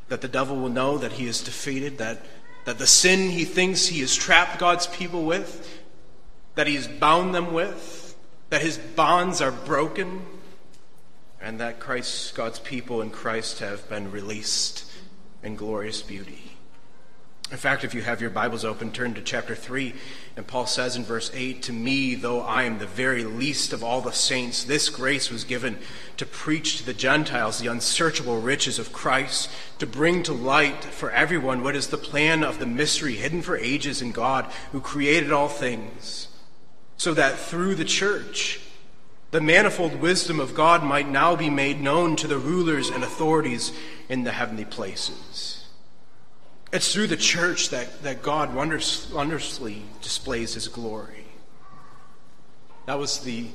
That 0.10 0.20
the 0.20 0.28
devil 0.28 0.58
will 0.58 0.68
know 0.68 0.98
that 0.98 1.14
he 1.14 1.28
is 1.28 1.42
defeated, 1.42 1.98
that, 1.98 2.26
that 2.66 2.78
the 2.78 2.86
sin 2.86 3.30
he 3.30 3.46
thinks 3.46 3.88
he 3.88 4.02
has 4.02 4.14
trapped 4.14 4.60
God's 4.60 4.88
people 4.88 5.24
with, 5.24 5.82
that 6.56 6.68
he 6.68 6.76
has 6.76 6.90
bound 6.90 7.34
them 7.34 7.54
with, 7.54 8.18
that 8.50 8.62
his 8.62 8.78
bonds 8.78 9.40
are 9.40 9.54
broken, 9.54 10.24
and 11.40 11.62
that 11.62 11.80
Christ, 11.80 12.36
God's 12.36 12.60
people 12.60 13.02
in 13.02 13.12
Christ 13.12 13.60
have 13.60 13.88
been 13.88 14.12
released 14.12 14.90
in 15.44 15.56
glorious 15.56 16.02
beauty. 16.02 16.54
In 17.52 17.58
fact, 17.58 17.84
if 17.84 17.94
you 17.94 18.02
have 18.02 18.20
your 18.20 18.32
Bibles 18.32 18.66
open, 18.66 18.92
turn 18.92 19.14
to 19.14 19.22
chapter 19.22 19.54
3, 19.54 19.94
and 20.36 20.48
Paul 20.48 20.66
says 20.66 20.96
in 20.96 21.04
verse 21.04 21.30
8, 21.36 21.62
To 21.64 21.72
me, 21.72 22.16
though 22.16 22.42
I 22.42 22.64
am 22.64 22.80
the 22.80 22.88
very 22.88 23.24
least 23.24 23.74
of 23.74 23.84
all 23.84 24.02
the 24.02 24.12
saints, 24.12 24.64
this 24.64 24.90
grace 24.90 25.30
was 25.30 25.44
given 25.44 25.78
to 26.18 26.26
preach 26.26 26.78
to 26.78 26.86
the 26.86 26.96
Gentiles 26.96 27.60
the 27.60 27.68
unsearchable 27.68 28.42
riches 28.42 28.80
of 28.80 28.92
Christ, 28.92 29.52
to 29.78 29.86
bring 29.86 30.24
to 30.24 30.34
light 30.34 30.84
for 30.84 31.12
everyone 31.12 31.62
what 31.62 31.76
is 31.76 31.90
the 31.90 31.98
plan 31.98 32.44
of 32.44 32.58
the 32.58 32.66
mystery 32.66 33.14
hidden 33.14 33.44
for 33.44 33.56
ages 33.56 34.02
in 34.02 34.14
God, 34.14 34.46
who 34.72 34.82
created 34.82 35.32
all 35.32 35.50
things, 35.50 36.30
so 36.98 37.14
that 37.14 37.38
through 37.38 37.76
the 37.76 37.86
church, 37.86 38.62
the 39.34 39.42
manifold 39.42 39.96
wisdom 39.96 40.40
of 40.40 40.54
God 40.54 40.84
might 40.84 41.10
now 41.10 41.36
be 41.36 41.50
made 41.50 41.82
known 41.82 42.16
to 42.18 42.28
the 42.28 42.38
rulers 42.38 42.90
and 42.90 43.04
authorities 43.04 43.74
in 44.08 44.24
the 44.24 44.32
heavenly 44.32 44.64
places. 44.64 45.66
It's 46.72 46.94
through 46.94 47.08
the 47.08 47.18
church 47.18 47.70
that, 47.70 48.04
that 48.04 48.22
God 48.22 48.54
wondrously 48.54 49.82
displays 50.04 50.54
his 50.54 50.68
glory. 50.68 51.26
That 52.86 53.00
was 53.00 53.22
the, 53.22 53.48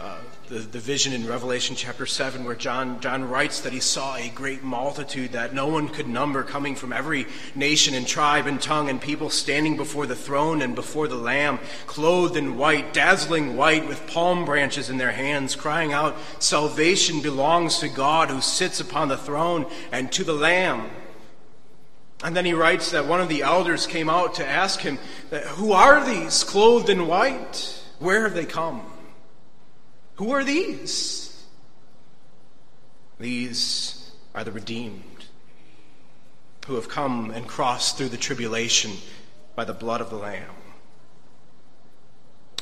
uh, 0.00 0.20
the, 0.48 0.58
the 0.58 0.78
vision 0.78 1.14
in 1.14 1.26
Revelation 1.26 1.74
chapter 1.74 2.04
7 2.04 2.44
where 2.44 2.54
John, 2.54 3.00
John 3.00 3.28
writes 3.28 3.60
that 3.60 3.72
he 3.72 3.80
saw 3.80 4.16
a 4.16 4.28
great 4.28 4.62
multitude 4.62 5.32
that 5.32 5.54
no 5.54 5.66
one 5.68 5.88
could 5.88 6.06
number 6.06 6.42
coming 6.42 6.76
from 6.76 6.92
every 6.92 7.26
nation 7.54 7.94
and 7.94 8.06
tribe 8.06 8.46
and 8.46 8.60
tongue 8.60 8.90
and 8.90 9.00
people 9.00 9.30
standing 9.30 9.76
before 9.76 10.06
the 10.06 10.14
throne 10.14 10.60
and 10.60 10.74
before 10.74 11.08
the 11.08 11.16
Lamb, 11.16 11.60
clothed 11.86 12.36
in 12.36 12.58
white, 12.58 12.92
dazzling 12.92 13.56
white 13.56 13.88
with 13.88 14.06
palm 14.06 14.44
branches 14.44 14.90
in 14.90 14.98
their 14.98 15.12
hands, 15.12 15.56
crying 15.56 15.94
out, 15.94 16.14
Salvation 16.40 17.22
belongs 17.22 17.78
to 17.78 17.88
God 17.88 18.28
who 18.28 18.42
sits 18.42 18.80
upon 18.80 19.08
the 19.08 19.16
throne 19.16 19.64
and 19.92 20.12
to 20.12 20.24
the 20.24 20.34
Lamb. 20.34 20.90
And 22.22 22.36
then 22.36 22.44
he 22.44 22.52
writes 22.52 22.90
that 22.90 23.06
one 23.06 23.20
of 23.20 23.28
the 23.30 23.42
elders 23.42 23.86
came 23.86 24.10
out 24.10 24.34
to 24.34 24.46
ask 24.46 24.80
him, 24.80 24.98
Who 25.56 25.72
are 25.72 26.04
these 26.04 26.44
clothed 26.44 26.90
in 26.90 27.06
white? 27.06 27.82
Where 27.98 28.24
have 28.24 28.34
they 28.34 28.46
come? 28.46 28.90
Who 30.16 30.30
are 30.30 30.44
these? 30.44 31.44
These 33.18 34.12
are 34.34 34.44
the 34.44 34.52
redeemed 34.52 35.26
who 36.66 36.76
have 36.76 36.88
come 36.88 37.30
and 37.30 37.46
crossed 37.46 37.98
through 37.98 38.08
the 38.08 38.16
tribulation 38.16 38.92
by 39.54 39.64
the 39.64 39.74
blood 39.74 40.00
of 40.00 40.10
the 40.10 40.16
Lamb. 40.16 40.50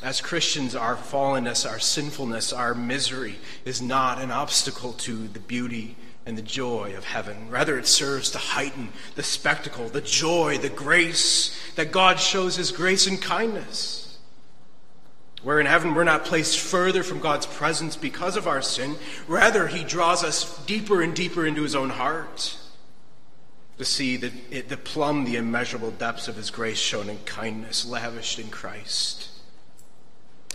As 0.01 0.19
Christians, 0.19 0.75
our 0.75 0.97
fallenness, 0.97 1.69
our 1.69 1.79
sinfulness, 1.79 2.51
our 2.51 2.75
misery 2.75 3.37
is 3.63 3.81
not 3.81 4.21
an 4.21 4.31
obstacle 4.31 4.91
to 4.93 5.29
the 5.29 5.39
beauty 5.39 5.95
and 6.25 6.37
the 6.37 6.41
joy 6.41 6.93
of 6.97 7.05
heaven. 7.05 7.49
Rather, 7.49 7.77
it 7.77 7.87
serves 7.87 8.29
to 8.31 8.37
heighten 8.37 8.89
the 9.15 9.23
spectacle, 9.23 9.87
the 9.87 10.01
joy, 10.01 10.57
the 10.57 10.69
grace 10.69 11.57
that 11.75 11.91
God 11.91 12.19
shows 12.19 12.57
His 12.57 12.71
grace 12.71 13.07
and 13.07 13.21
kindness. 13.21 14.02
Where 15.43 15.59
in 15.59 15.65
heaven 15.65 15.93
we're 15.93 16.05
not 16.05 16.25
placed 16.25 16.59
further 16.59 17.03
from 17.03 17.19
God's 17.19 17.45
presence 17.45 17.97
because 17.97 18.37
of 18.37 18.47
our 18.47 18.61
sin, 18.61 18.95
rather, 19.27 19.67
He 19.67 19.83
draws 19.83 20.23
us 20.23 20.63
deeper 20.65 21.01
and 21.01 21.13
deeper 21.13 21.45
into 21.45 21.63
His 21.63 21.75
own 21.75 21.89
heart 21.89 22.57
to 23.77 23.85
see 23.85 24.17
the, 24.17 24.31
the 24.61 24.77
plumb 24.77 25.25
the 25.25 25.35
immeasurable 25.35 25.91
depths 25.91 26.27
of 26.27 26.37
His 26.37 26.49
grace 26.49 26.77
shown 26.77 27.09
in 27.09 27.17
kindness, 27.25 27.85
lavished 27.85 28.39
in 28.39 28.49
Christ. 28.49 29.29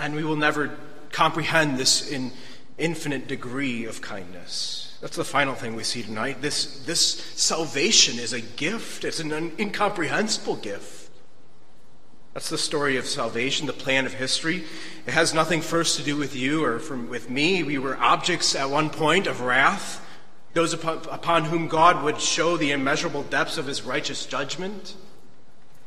And 0.00 0.14
we 0.14 0.24
will 0.24 0.36
never 0.36 0.78
comprehend 1.12 1.78
this 1.78 2.10
in 2.10 2.32
infinite 2.78 3.26
degree 3.26 3.84
of 3.84 4.00
kindness. 4.00 4.96
That's 5.00 5.16
the 5.16 5.24
final 5.24 5.54
thing 5.54 5.74
we 5.74 5.84
see 5.84 6.02
tonight. 6.02 6.40
This, 6.40 6.80
this 6.84 7.14
salvation 7.36 8.18
is 8.18 8.32
a 8.32 8.40
gift, 8.40 9.04
it's 9.04 9.20
an 9.20 9.52
incomprehensible 9.58 10.56
gift. 10.56 10.97
That's 12.38 12.50
the 12.50 12.56
story 12.56 12.96
of 12.96 13.08
salvation, 13.08 13.66
the 13.66 13.72
plan 13.72 14.06
of 14.06 14.14
history. 14.14 14.62
It 15.08 15.12
has 15.12 15.34
nothing 15.34 15.60
first 15.60 15.96
to 15.96 16.04
do 16.04 16.16
with 16.16 16.36
you 16.36 16.64
or 16.64 16.78
from, 16.78 17.08
with 17.08 17.28
me. 17.28 17.64
We 17.64 17.78
were 17.78 17.96
objects 17.98 18.54
at 18.54 18.70
one 18.70 18.90
point 18.90 19.26
of 19.26 19.40
wrath, 19.40 20.06
those 20.54 20.72
upon, 20.72 20.98
upon 21.10 21.46
whom 21.46 21.66
God 21.66 22.04
would 22.04 22.20
show 22.20 22.56
the 22.56 22.70
immeasurable 22.70 23.24
depths 23.24 23.58
of 23.58 23.66
his 23.66 23.82
righteous 23.82 24.24
judgment. 24.24 24.94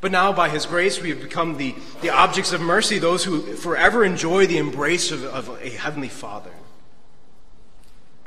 But 0.01 0.11
now, 0.11 0.33
by 0.33 0.49
his 0.49 0.65
grace, 0.65 1.01
we 1.01 1.07
have 1.11 1.21
become 1.21 1.55
the, 1.55 1.73
the 2.01 2.09
objects 2.09 2.51
of 2.51 2.59
mercy, 2.59 2.99
those 2.99 3.23
who 3.23 3.39
forever 3.55 4.03
enjoy 4.03 4.45
the 4.45 4.57
embrace 4.57 5.09
of, 5.09 5.23
of 5.23 5.57
a 5.61 5.69
heavenly 5.69 6.09
Father. 6.09 6.51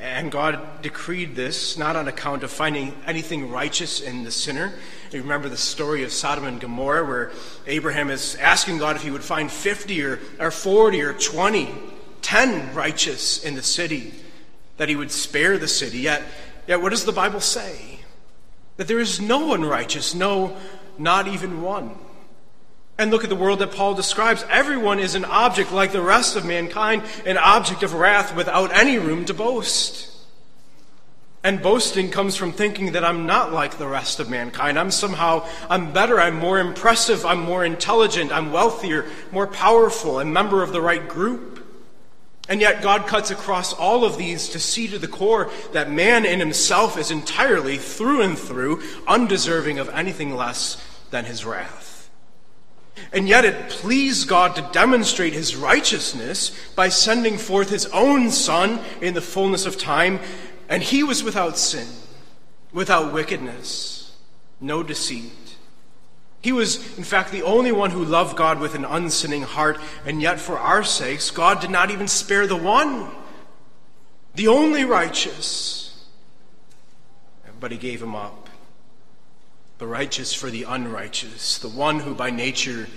And 0.05 0.31
God 0.31 0.83
decreed 0.83 1.35
this 1.35 1.79
not 1.79 1.97
on 1.97 2.09
account 2.09 2.43
of 2.43 2.51
finding 2.51 2.95
anything 3.07 3.51
righteous 3.51 4.03
in 4.03 4.23
the 4.23 4.31
sinner. 4.31 4.75
You 5.11 5.23
remember 5.23 5.49
the 5.49 5.57
story 5.57 6.05
of 6.05 6.13
Sodom 6.13 6.45
and 6.45 6.61
Gomorrah, 6.61 7.07
where 7.07 7.33
Abraham 7.67 8.11
is 8.11 8.37
asking 8.37 8.77
God 8.77 8.97
if 8.97 9.03
he 9.03 9.11
would 9.11 9.25
find 9.25 9.51
50 9.51 10.05
or, 10.05 10.21
or 10.39 10.51
40 10.51 11.01
or 11.01 11.15
20, 11.15 11.75
10 12.21 12.75
righteous 12.75 13.43
in 13.43 13.55
the 13.55 13.63
city, 13.63 14.13
that 14.77 14.91
he 14.91 14.97
would 14.97 15.11
spare 15.11 15.57
the 15.57 15.67
city. 15.67 16.01
Yet, 16.01 16.23
yet 16.67 16.83
what 16.83 16.91
does 16.91 17.07
the 17.07 17.13
Bible 17.13 17.41
say? 17.41 18.01
That 18.77 18.89
there 18.89 19.01
is 19.01 19.23
no 19.23 19.47
one 19.47 19.65
righteous, 19.65 20.15
no, 20.15 20.55
not 20.99 21.29
even 21.29 21.63
one. 21.63 21.97
And 22.97 23.11
look 23.11 23.25
at 23.25 23.31
the 23.31 23.37
world 23.37 23.59
that 23.59 23.73
Paul 23.73 23.95
describes. 23.95 24.45
Everyone 24.49 25.01
is 25.01 25.15
an 25.15 25.25
object 25.25 25.73
like 25.73 25.93
the 25.93 26.01
rest 26.01 26.37
of 26.37 26.45
mankind, 26.45 27.03
an 27.27 27.37
object 27.37 27.83
of 27.83 27.95
wrath 27.95 28.37
without 28.37 28.73
any 28.73 28.99
room 28.99 29.25
to 29.25 29.35
boast. 29.35 30.11
And 31.43 31.61
boasting 31.61 32.11
comes 32.11 32.37
from 32.37 32.53
thinking 32.53 32.93
that 32.93 33.05
I'm 33.05 33.27
not 33.27 33.53
like 33.53 33.77
the 33.77 33.87
rest 33.87 34.19
of 34.19 34.31
mankind. 34.31 34.79
I'm 34.79 34.91
somehow, 34.91 35.47
I'm 35.69 35.93
better, 35.93 36.19
I'm 36.19 36.37
more 36.37 36.59
impressive, 36.59 37.27
I'm 37.27 37.41
more 37.41 37.65
intelligent, 37.65 38.33
I'm 38.33 38.51
wealthier, 38.51 39.05
more 39.31 39.47
powerful, 39.47 40.21
a 40.21 40.25
member 40.25 40.63
of 40.63 40.73
the 40.73 40.81
right 40.81 41.07
group. 41.07 41.67
And 42.49 42.61
yet 42.61 42.83
God 42.83 43.07
cuts 43.07 43.31
across 43.31 43.75
all 43.75 44.05
of 44.05 44.17
these 44.17 44.49
to 44.51 44.59
see 44.59 44.89
to 44.89 44.99
the 44.99 45.09
core 45.09 45.51
that 45.73 45.91
man 45.91 46.25
in 46.25 46.41
himself 46.41 46.97
is 46.97 47.11
entirely, 47.11 47.77
through 47.77 48.23
and 48.23 48.39
through, 48.39 48.83
undeserving 49.07 49.79
of 49.79 49.91
anything 49.91 50.35
less 50.35 50.83
than 51.11 51.27
his 51.27 51.45
wrath. 51.45 51.94
And 53.13 53.29
yet 53.29 53.45
it 53.45 53.71
pleased 53.71 54.29
God 54.29 54.57
to 54.57 54.69
demonstrate 54.73 55.33
his 55.33 55.57
righteousness 55.57 56.57
by 56.75 56.89
sending 56.89 57.39
forth 57.39 57.71
his 57.71 57.87
own 57.87 58.31
Son 58.31 58.81
in 59.01 59.15
the 59.15 59.21
fullness 59.21 59.67
of 59.67 59.79
time, 59.79 60.21
and 60.69 60.83
he 60.83 61.03
was 61.03 61.23
without 61.23 61.59
sin, 61.59 61.87
without 62.73 63.13
wickedness, 63.13 64.17
no 64.61 64.83
deceit. 64.83 65.33
He 66.41 66.53
was, 66.53 66.99
in 66.99 67.05
fact, 67.05 67.33
the 67.33 67.43
only 67.43 67.73
one 67.73 67.91
who 67.91 68.05
loved 68.05 68.37
God 68.37 68.61
with 68.61 68.75
an 68.75 68.85
unsinning 68.85 69.43
heart, 69.43 69.79
and 70.05 70.21
yet 70.21 70.39
for 70.39 70.59
our 70.59 70.85
sakes, 70.85 71.31
God 71.31 71.61
did 71.61 71.71
not 71.71 71.91
even 71.91 72.07
spare 72.07 72.47
the 72.47 72.57
one, 72.57 73.11
the 74.35 74.49
only 74.49 74.85
righteous. 74.85 75.81
But 77.61 77.73
he 77.73 77.79
gave 77.79 78.03
him 78.03 78.15
up 78.15 78.44
the 79.79 79.87
righteous 79.87 80.33
for 80.33 80.51
the 80.51 80.65
unrighteous, 80.65 81.59
the 81.59 81.69
one 81.69 82.01
who 82.01 82.15
by 82.15 82.31
nature 82.31 82.89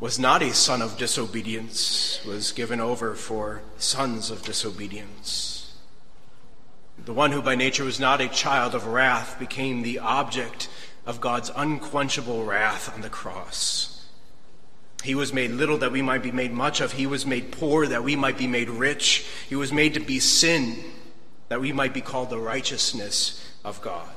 was 0.00 0.18
not 0.18 0.42
a 0.42 0.52
son 0.54 0.80
of 0.80 0.96
disobedience, 0.96 2.24
was 2.26 2.52
given 2.52 2.80
over 2.80 3.14
for 3.14 3.62
sons 3.78 4.30
of 4.30 4.42
disobedience. 4.42 5.76
The 7.04 7.12
one 7.12 7.32
who 7.32 7.42
by 7.42 7.54
nature 7.54 7.84
was 7.84 8.00
not 8.00 8.20
a 8.20 8.28
child 8.28 8.74
of 8.74 8.86
wrath 8.86 9.38
became 9.38 9.82
the 9.82 9.98
object 9.98 10.68
of 11.06 11.20
God's 11.20 11.50
unquenchable 11.54 12.44
wrath 12.44 12.92
on 12.94 13.00
the 13.00 13.08
cross. 13.08 14.06
He 15.02 15.14
was 15.14 15.32
made 15.32 15.50
little 15.50 15.78
that 15.78 15.92
we 15.92 16.02
might 16.02 16.22
be 16.22 16.32
made 16.32 16.52
much 16.52 16.80
of. 16.80 16.92
He 16.92 17.06
was 17.06 17.24
made 17.24 17.52
poor 17.52 17.86
that 17.86 18.04
we 18.04 18.16
might 18.16 18.36
be 18.36 18.46
made 18.46 18.68
rich. 18.68 19.26
He 19.48 19.56
was 19.56 19.72
made 19.72 19.94
to 19.94 20.00
be 20.00 20.20
sin 20.20 20.76
that 21.48 21.60
we 21.60 21.72
might 21.72 21.94
be 21.94 22.02
called 22.02 22.30
the 22.30 22.38
righteousness 22.38 23.44
of 23.64 23.80
God. 23.80 24.08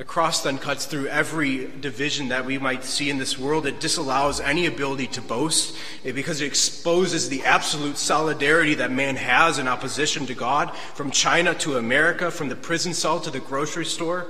The 0.00 0.06
cross 0.06 0.42
then 0.42 0.56
cuts 0.56 0.86
through 0.86 1.08
every 1.08 1.66
division 1.66 2.28
that 2.28 2.46
we 2.46 2.56
might 2.56 2.84
see 2.84 3.10
in 3.10 3.18
this 3.18 3.38
world. 3.38 3.66
It 3.66 3.80
disallows 3.80 4.40
any 4.40 4.64
ability 4.64 5.08
to 5.08 5.20
boast 5.20 5.76
because 6.02 6.40
it 6.40 6.46
exposes 6.46 7.28
the 7.28 7.44
absolute 7.44 7.98
solidarity 7.98 8.74
that 8.76 8.90
man 8.90 9.16
has 9.16 9.58
in 9.58 9.68
opposition 9.68 10.24
to 10.24 10.34
God, 10.34 10.74
from 10.94 11.10
China 11.10 11.54
to 11.56 11.76
America, 11.76 12.30
from 12.30 12.48
the 12.48 12.56
prison 12.56 12.94
cell 12.94 13.20
to 13.20 13.30
the 13.30 13.40
grocery 13.40 13.84
store. 13.84 14.26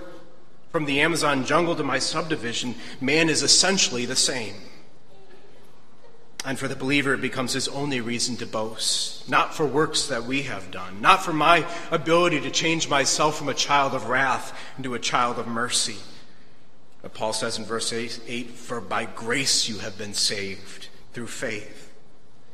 From 0.73 0.87
the 0.87 1.01
Amazon 1.03 1.47
jungle 1.47 1.77
to 1.77 1.85
my 1.85 2.01
subdivision, 2.01 2.75
man 3.01 3.29
is 3.29 3.45
essentially 3.45 4.07
the 4.07 4.17
same. 4.17 4.57
And 6.45 6.59
for 6.59 6.69
the 6.69 6.77
believer, 6.77 7.13
it 7.13 7.21
becomes 7.21 7.53
his 7.53 7.69
only 7.69 8.01
reason 8.01 8.37
to 8.39 8.47
boast. 8.47 9.29
Not 9.29 9.55
for 9.55 9.67
works 9.67 10.07
that 10.07 10.25
we 10.25 10.43
have 10.43 10.71
done, 10.71 11.01
not 11.03 11.23
for 11.23 11.35
my 11.35 11.67
ability 11.91 12.41
to 12.41 12.51
change 12.51 12.89
myself 12.89 13.37
from 13.37 13.51
a 13.51 13.55
child 13.55 13.95
of 13.95 14.09
wrath 14.09 14.59
into 14.79 14.95
a 14.95 14.99
child 14.99 15.39
of 15.39 15.47
mercy. 15.47 15.97
But 17.03 17.13
Paul 17.13 17.35
says 17.35 17.59
in 17.59 17.65
verse 17.65 17.93
8, 17.93 18.21
8 18.27 18.51
For 18.51 18.81
by 18.81 19.05
grace 19.05 19.69
you 19.69 19.79
have 19.79 19.99
been 19.99 20.15
saved 20.15 20.89
through 21.13 21.27
faith. 21.27 21.93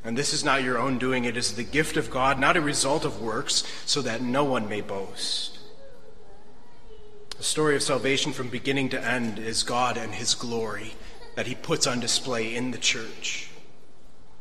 And 0.04 0.16
this 0.18 0.32
is 0.32 0.44
not 0.44 0.62
your 0.62 0.78
own 0.78 0.98
doing, 0.98 1.24
it 1.24 1.36
is 1.36 1.54
the 1.54 1.64
gift 1.64 1.96
of 1.96 2.10
God, 2.10 2.38
not 2.38 2.56
a 2.56 2.60
result 2.60 3.04
of 3.04 3.20
works, 3.20 3.64
so 3.86 4.02
that 4.02 4.22
no 4.22 4.44
one 4.44 4.68
may 4.68 4.80
boast. 4.80 5.58
The 7.36 7.42
story 7.42 7.76
of 7.76 7.82
salvation 7.82 8.32
from 8.32 8.48
beginning 8.48 8.88
to 8.90 9.04
end 9.04 9.38
is 9.38 9.62
God 9.62 9.96
and 9.96 10.14
His 10.14 10.34
glory 10.34 10.94
that 11.34 11.46
He 11.46 11.54
puts 11.54 11.86
on 11.86 12.00
display 12.00 12.54
in 12.54 12.70
the 12.70 12.78
church 12.78 13.50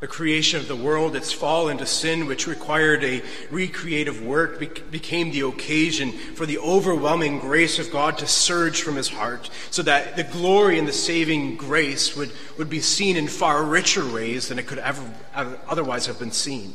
the 0.05 0.11
creation 0.11 0.59
of 0.59 0.67
the 0.67 0.75
world, 0.75 1.15
its 1.15 1.31
fall 1.31 1.67
into 1.67 1.83
sin, 1.83 2.27
which 2.27 2.45
required 2.45 3.03
a 3.03 3.23
recreative 3.49 4.21
work, 4.21 4.59
became 4.91 5.31
the 5.31 5.41
occasion 5.41 6.11
for 6.11 6.45
the 6.45 6.59
overwhelming 6.59 7.39
grace 7.39 7.79
of 7.79 7.89
God 7.89 8.19
to 8.19 8.27
surge 8.27 8.83
from 8.83 8.97
his 8.97 9.09
heart, 9.09 9.49
so 9.71 9.81
that 9.81 10.15
the 10.15 10.23
glory 10.23 10.77
and 10.77 10.87
the 10.87 10.93
saving 10.93 11.57
grace 11.57 12.15
would, 12.15 12.31
would 12.59 12.69
be 12.69 12.81
seen 12.81 13.17
in 13.17 13.27
far 13.27 13.63
richer 13.63 14.07
ways 14.07 14.47
than 14.47 14.59
it 14.59 14.67
could 14.67 14.77
ever 14.77 15.01
otherwise 15.33 16.05
have 16.05 16.19
been 16.19 16.29
seen. 16.29 16.71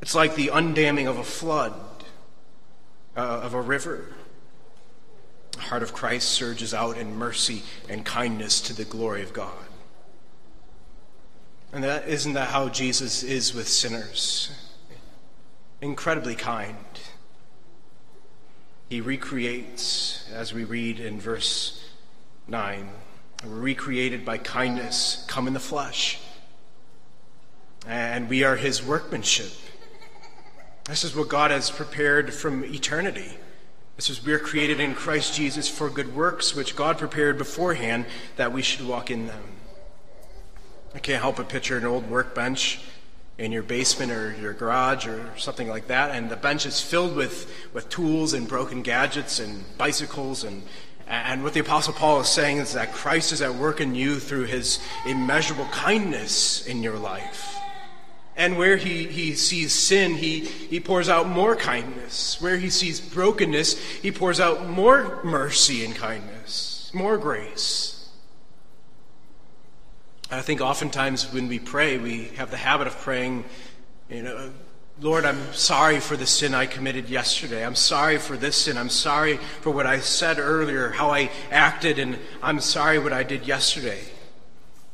It's 0.00 0.14
like 0.14 0.34
the 0.34 0.48
undamming 0.48 1.06
of 1.06 1.18
a 1.18 1.24
flood, 1.24 1.74
uh, 3.18 3.20
of 3.20 3.52
a 3.52 3.60
river. 3.60 4.14
The 5.52 5.60
heart 5.60 5.82
of 5.82 5.92
Christ 5.92 6.30
surges 6.30 6.72
out 6.72 6.96
in 6.96 7.16
mercy 7.16 7.64
and 7.86 8.02
kindness 8.02 8.62
to 8.62 8.72
the 8.72 8.86
glory 8.86 9.22
of 9.22 9.34
God. 9.34 9.52
And 11.74 11.82
that 11.82 12.06
isn't 12.06 12.34
that 12.34 12.50
how 12.50 12.68
Jesus 12.68 13.24
is 13.24 13.52
with 13.52 13.66
sinners? 13.66 14.52
Incredibly 15.80 16.36
kind. 16.36 16.76
He 18.88 19.00
recreates, 19.00 20.30
as 20.32 20.54
we 20.54 20.62
read 20.62 21.00
in 21.00 21.18
verse 21.18 21.84
9, 22.46 22.88
we're 23.44 23.56
recreated 23.56 24.24
by 24.24 24.38
kindness, 24.38 25.24
come 25.26 25.48
in 25.48 25.52
the 25.52 25.58
flesh. 25.58 26.20
And 27.88 28.28
we 28.28 28.44
are 28.44 28.54
his 28.54 28.80
workmanship. 28.80 29.50
This 30.84 31.02
is 31.02 31.16
what 31.16 31.28
God 31.28 31.50
has 31.50 31.72
prepared 31.72 32.32
from 32.32 32.64
eternity. 32.64 33.36
This 33.96 34.10
is 34.10 34.24
we 34.24 34.32
are 34.32 34.38
created 34.38 34.78
in 34.78 34.94
Christ 34.94 35.34
Jesus 35.34 35.68
for 35.68 35.90
good 35.90 36.14
works, 36.14 36.54
which 36.54 36.76
God 36.76 36.98
prepared 36.98 37.36
beforehand 37.36 38.06
that 38.36 38.52
we 38.52 38.62
should 38.62 38.86
walk 38.86 39.10
in 39.10 39.26
them. 39.26 39.42
I 40.94 41.00
can't 41.00 41.20
help 41.20 41.36
but 41.36 41.48
picture 41.48 41.76
an 41.76 41.84
old 41.84 42.08
workbench 42.08 42.80
in 43.36 43.50
your 43.50 43.64
basement 43.64 44.12
or 44.12 44.34
your 44.40 44.52
garage 44.52 45.06
or 45.06 45.36
something 45.36 45.68
like 45.68 45.88
that, 45.88 46.12
and 46.12 46.30
the 46.30 46.36
bench 46.36 46.66
is 46.66 46.80
filled 46.80 47.16
with, 47.16 47.52
with 47.72 47.88
tools 47.88 48.32
and 48.32 48.46
broken 48.46 48.82
gadgets 48.82 49.40
and 49.40 49.64
bicycles 49.76 50.44
and 50.44 50.62
and 51.06 51.42
what 51.44 51.52
the 51.52 51.60
Apostle 51.60 51.92
Paul 51.92 52.20
is 52.20 52.28
saying 52.28 52.58
is 52.58 52.72
that 52.72 52.92
Christ 52.94 53.32
is 53.32 53.42
at 53.42 53.54
work 53.54 53.80
in 53.80 53.94
you 53.94 54.18
through 54.18 54.44
his 54.44 54.78
immeasurable 55.06 55.66
kindness 55.66 56.66
in 56.66 56.82
your 56.82 56.98
life. 56.98 57.58
And 58.36 58.56
where 58.56 58.76
he, 58.78 59.06
he 59.06 59.34
sees 59.34 59.72
sin, 59.72 60.14
he, 60.14 60.40
he 60.40 60.80
pours 60.80 61.10
out 61.10 61.28
more 61.28 61.56
kindness. 61.56 62.40
Where 62.40 62.56
he 62.56 62.70
sees 62.70 63.00
brokenness, 63.00 63.78
he 63.78 64.10
pours 64.10 64.40
out 64.40 64.66
more 64.66 65.20
mercy 65.24 65.84
and 65.84 65.94
kindness, 65.94 66.90
more 66.94 67.18
grace. 67.18 67.93
I 70.30 70.40
think 70.40 70.60
oftentimes 70.60 71.32
when 71.32 71.48
we 71.48 71.58
pray, 71.58 71.98
we 71.98 72.24
have 72.36 72.50
the 72.50 72.56
habit 72.56 72.86
of 72.86 72.98
praying, 72.98 73.44
you 74.08 74.22
know, 74.22 74.52
Lord, 75.00 75.24
I'm 75.24 75.52
sorry 75.52 75.98
for 75.98 76.16
the 76.16 76.26
sin 76.26 76.54
I 76.54 76.66
committed 76.66 77.08
yesterday. 77.08 77.66
I'm 77.66 77.74
sorry 77.74 78.16
for 78.18 78.36
this 78.36 78.56
sin. 78.56 78.78
I'm 78.78 78.88
sorry 78.88 79.38
for 79.60 79.70
what 79.70 79.86
I 79.86 79.98
said 79.98 80.38
earlier, 80.38 80.90
how 80.90 81.10
I 81.10 81.30
acted, 81.50 81.98
and 81.98 82.16
I'm 82.42 82.60
sorry 82.60 83.00
what 83.00 83.12
I 83.12 83.24
did 83.24 83.44
yesterday. 83.44 84.00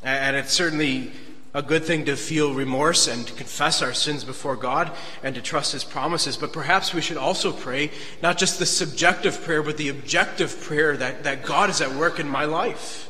And 0.03 0.37
it's 0.37 0.53
certainly 0.53 1.13
a 1.53 1.63
good 1.63 1.85
thing 1.85 2.07
to 2.07 2.17
feel 2.17 2.55
remorse 2.55 3.09
and 3.09 3.27
to 3.27 3.35
confess 3.35 3.83
our 3.83 3.93
sins 3.93 4.25
before 4.25 4.57
God 4.57 4.91
and 5.23 5.35
to 5.35 5.43
trust 5.43 5.73
His 5.73 5.85
promises. 5.85 6.39
But 6.39 6.55
perhaps 6.55 6.95
we 6.95 7.03
should 7.03 7.19
also 7.19 7.53
pray 7.53 7.91
not 8.23 8.39
just 8.39 8.59
the 8.59 8.67
subjective 8.67 9.43
prayer, 9.43 9.63
but 9.63 9.77
the 9.77 9.91
objective 9.91 10.63
prayer 10.63 10.97
that, 10.97 11.25
that 11.25 11.45
God 11.45 11.69
is 11.69 11.83
at 11.83 11.95
work 11.95 12.19
in 12.19 12.29
my 12.29 12.47
life. 12.47 13.10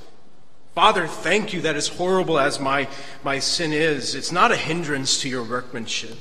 Father, 0.75 1.09
thank 1.09 1.53
you 1.53 1.63
that 1.63 1.75
as 1.75 1.89
horrible 1.89 2.39
as 2.39 2.61
my, 2.61 2.89
my 3.25 3.41
sin 3.41 3.73
is, 3.73 4.15
it's 4.15 4.31
not 4.31 4.53
a 4.53 4.57
hindrance 4.57 5.21
to 5.21 5.29
your 5.29 5.43
workmanship, 5.43 6.19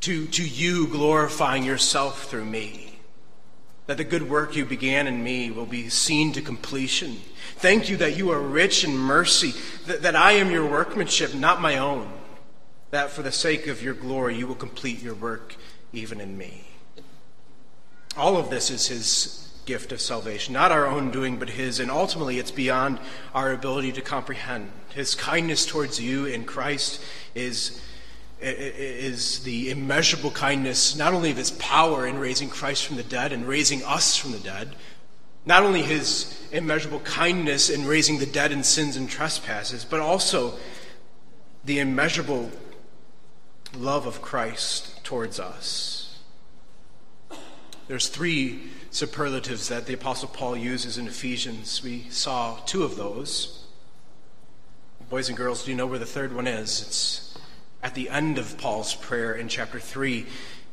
to, 0.00 0.26
to 0.26 0.46
you 0.46 0.88
glorifying 0.88 1.62
yourself 1.62 2.24
through 2.24 2.44
me. 2.44 2.98
That 3.86 3.96
the 3.96 4.04
good 4.04 4.28
work 4.28 4.56
you 4.56 4.64
began 4.64 5.06
in 5.06 5.22
me 5.22 5.50
will 5.50 5.64
be 5.64 5.88
seen 5.88 6.32
to 6.32 6.42
completion. 6.42 7.20
Thank 7.56 7.88
you 7.88 7.96
that 7.98 8.16
you 8.16 8.30
are 8.30 8.40
rich 8.40 8.84
in 8.84 8.98
mercy, 8.98 9.54
that, 9.86 10.02
that 10.02 10.16
I 10.16 10.32
am 10.32 10.50
your 10.50 10.66
workmanship, 10.66 11.34
not 11.34 11.60
my 11.60 11.78
own. 11.78 12.12
That 12.90 13.10
for 13.10 13.22
the 13.22 13.32
sake 13.32 13.66
of 13.68 13.82
your 13.82 13.94
glory, 13.94 14.36
you 14.36 14.46
will 14.46 14.54
complete 14.54 15.00
your 15.00 15.14
work 15.14 15.54
even 15.92 16.20
in 16.20 16.36
me. 16.36 16.64
All 18.16 18.36
of 18.36 18.50
this 18.50 18.70
is 18.70 18.88
his 18.88 19.47
gift 19.68 19.92
of 19.92 20.00
salvation, 20.00 20.54
not 20.54 20.72
our 20.72 20.86
own 20.86 21.10
doing, 21.10 21.36
but 21.36 21.50
His. 21.50 21.78
And 21.78 21.90
ultimately, 21.90 22.38
it's 22.38 22.50
beyond 22.50 22.98
our 23.34 23.52
ability 23.52 23.92
to 23.92 24.00
comprehend. 24.00 24.72
His 24.94 25.14
kindness 25.14 25.66
towards 25.66 26.00
you 26.00 26.24
in 26.24 26.46
Christ 26.46 27.04
is, 27.34 27.78
is 28.40 29.44
the 29.44 29.70
immeasurable 29.70 30.30
kindness, 30.30 30.96
not 30.96 31.12
only 31.12 31.30
of 31.30 31.36
His 31.36 31.50
power 31.50 32.06
in 32.06 32.18
raising 32.18 32.48
Christ 32.48 32.86
from 32.86 32.96
the 32.96 33.02
dead 33.02 33.30
and 33.30 33.46
raising 33.46 33.84
us 33.84 34.16
from 34.16 34.32
the 34.32 34.38
dead, 34.38 34.74
not 35.44 35.62
only 35.62 35.82
His 35.82 36.42
immeasurable 36.50 37.00
kindness 37.00 37.68
in 37.68 37.86
raising 37.86 38.18
the 38.18 38.26
dead 38.26 38.52
in 38.52 38.64
sins 38.64 38.96
and 38.96 39.06
trespasses, 39.06 39.84
but 39.84 40.00
also 40.00 40.54
the 41.62 41.78
immeasurable 41.78 42.50
love 43.76 44.06
of 44.06 44.22
Christ 44.22 45.04
towards 45.04 45.38
us. 45.38 46.18
There's 47.86 48.08
three 48.08 48.70
superlatives 48.90 49.68
that 49.68 49.86
the 49.86 49.94
Apostle 49.94 50.28
Paul 50.28 50.56
uses 50.56 50.98
in 50.98 51.06
Ephesians. 51.06 51.82
We 51.82 52.06
saw 52.10 52.58
two 52.66 52.84
of 52.84 52.96
those. 52.96 53.66
Boys 55.10 55.28
and 55.28 55.36
girls, 55.36 55.64
do 55.64 55.70
you 55.70 55.76
know 55.76 55.86
where 55.86 55.98
the 55.98 56.06
third 56.06 56.34
one 56.34 56.46
is? 56.46 56.82
It's 56.82 57.38
at 57.82 57.94
the 57.94 58.10
end 58.10 58.38
of 58.38 58.58
Paul's 58.58 58.94
prayer 58.94 59.32
in 59.34 59.48
chapter 59.48 59.78
3. 59.78 60.26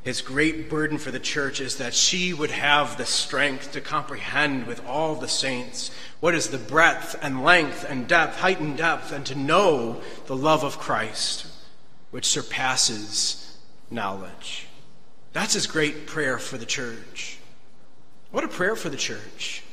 His 0.04 0.22
great 0.22 0.70
burden 0.70 0.98
for 0.98 1.10
the 1.10 1.20
church 1.20 1.60
is 1.60 1.78
that 1.78 1.94
she 1.94 2.32
would 2.34 2.52
have 2.52 2.98
the 2.98 3.06
strength 3.06 3.72
to 3.72 3.82
comprehend 3.82 4.68
with 4.68 4.86
all 4.86 5.16
the 5.16 5.28
saints 5.28 5.90
what 6.20 6.36
is 6.36 6.50
the 6.50 6.58
breadth 6.58 7.16
and 7.22 7.44
length 7.44 7.86
and 7.88 8.08
depth, 8.08 8.38
height 8.38 8.60
and 8.60 8.78
depth, 8.78 9.12
and 9.12 9.26
to 9.26 9.36
know 9.36 10.02
the 10.28 10.36
love 10.36 10.64
of 10.64 10.78
Christ, 10.78 11.48
which 12.12 12.26
surpasses 12.26 13.58
knowledge. 13.90 14.68
That's 15.34 15.54
his 15.54 15.68
great 15.68 16.06
prayer 16.06 16.38
for 16.38 16.58
the 16.58 16.66
church. 16.66 17.35
What 18.36 18.44
a 18.44 18.50
prayer 18.50 18.76
for 18.76 18.90
the 18.90 18.98
church. 18.98 19.64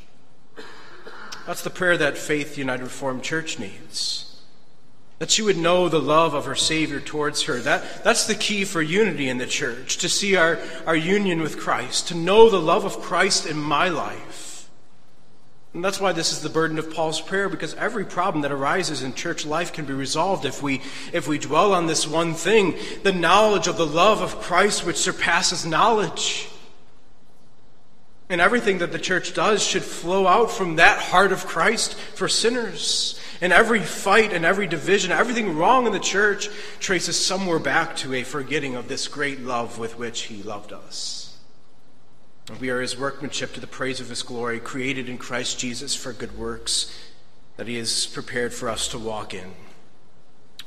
That's 1.48 1.62
the 1.62 1.68
prayer 1.68 1.96
that 1.96 2.16
Faith 2.16 2.56
United 2.56 2.84
Reformed 2.84 3.24
Church 3.24 3.58
needs. 3.58 4.40
That 5.18 5.32
she 5.32 5.42
would 5.42 5.56
know 5.56 5.88
the 5.88 6.00
love 6.00 6.32
of 6.32 6.44
her 6.44 6.54
Savior 6.54 7.00
towards 7.00 7.42
her. 7.42 7.58
That, 7.58 8.04
that's 8.04 8.28
the 8.28 8.36
key 8.36 8.64
for 8.64 8.80
unity 8.80 9.28
in 9.28 9.38
the 9.38 9.46
church, 9.46 9.96
to 9.96 10.08
see 10.08 10.36
our, 10.36 10.60
our 10.86 10.94
union 10.94 11.40
with 11.40 11.58
Christ, 11.58 12.06
to 12.06 12.14
know 12.14 12.48
the 12.48 12.60
love 12.60 12.84
of 12.84 13.00
Christ 13.00 13.46
in 13.46 13.56
my 13.56 13.88
life. 13.88 14.70
And 15.74 15.84
that's 15.84 16.00
why 16.00 16.12
this 16.12 16.30
is 16.30 16.38
the 16.38 16.48
burden 16.48 16.78
of 16.78 16.94
Paul's 16.94 17.20
prayer, 17.20 17.48
because 17.48 17.74
every 17.74 18.04
problem 18.04 18.42
that 18.42 18.52
arises 18.52 19.02
in 19.02 19.14
church 19.14 19.44
life 19.44 19.72
can 19.72 19.86
be 19.86 19.92
resolved 19.92 20.44
if 20.44 20.62
we, 20.62 20.82
if 21.12 21.26
we 21.26 21.36
dwell 21.36 21.74
on 21.74 21.88
this 21.88 22.06
one 22.06 22.34
thing 22.34 22.76
the 23.02 23.10
knowledge 23.10 23.66
of 23.66 23.76
the 23.76 23.84
love 23.84 24.20
of 24.20 24.40
Christ 24.40 24.86
which 24.86 24.98
surpasses 24.98 25.66
knowledge. 25.66 26.48
And 28.32 28.40
everything 28.40 28.78
that 28.78 28.92
the 28.92 28.98
church 28.98 29.34
does 29.34 29.62
should 29.62 29.82
flow 29.82 30.26
out 30.26 30.50
from 30.50 30.76
that 30.76 30.98
heart 30.98 31.32
of 31.32 31.46
Christ 31.46 31.92
for 31.92 32.28
sinners. 32.28 33.20
And 33.42 33.52
every 33.52 33.80
fight 33.80 34.32
and 34.32 34.46
every 34.46 34.66
division, 34.66 35.12
everything 35.12 35.54
wrong 35.54 35.86
in 35.86 35.92
the 35.92 36.00
church 36.00 36.48
traces 36.80 37.22
somewhere 37.22 37.58
back 37.58 37.94
to 37.96 38.14
a 38.14 38.22
forgetting 38.22 38.74
of 38.74 38.88
this 38.88 39.06
great 39.06 39.40
love 39.40 39.78
with 39.78 39.98
which 39.98 40.22
He 40.22 40.42
loved 40.42 40.72
us. 40.72 41.36
We 42.58 42.70
are 42.70 42.80
His 42.80 42.98
workmanship 42.98 43.52
to 43.52 43.60
the 43.60 43.66
praise 43.66 44.00
of 44.00 44.08
His 44.08 44.22
glory, 44.22 44.60
created 44.60 45.10
in 45.10 45.18
Christ 45.18 45.58
Jesus 45.58 45.94
for 45.94 46.14
good 46.14 46.38
works 46.38 46.98
that 47.58 47.68
He 47.68 47.76
has 47.76 48.06
prepared 48.06 48.54
for 48.54 48.70
us 48.70 48.88
to 48.88 48.98
walk 48.98 49.34
in. 49.34 49.52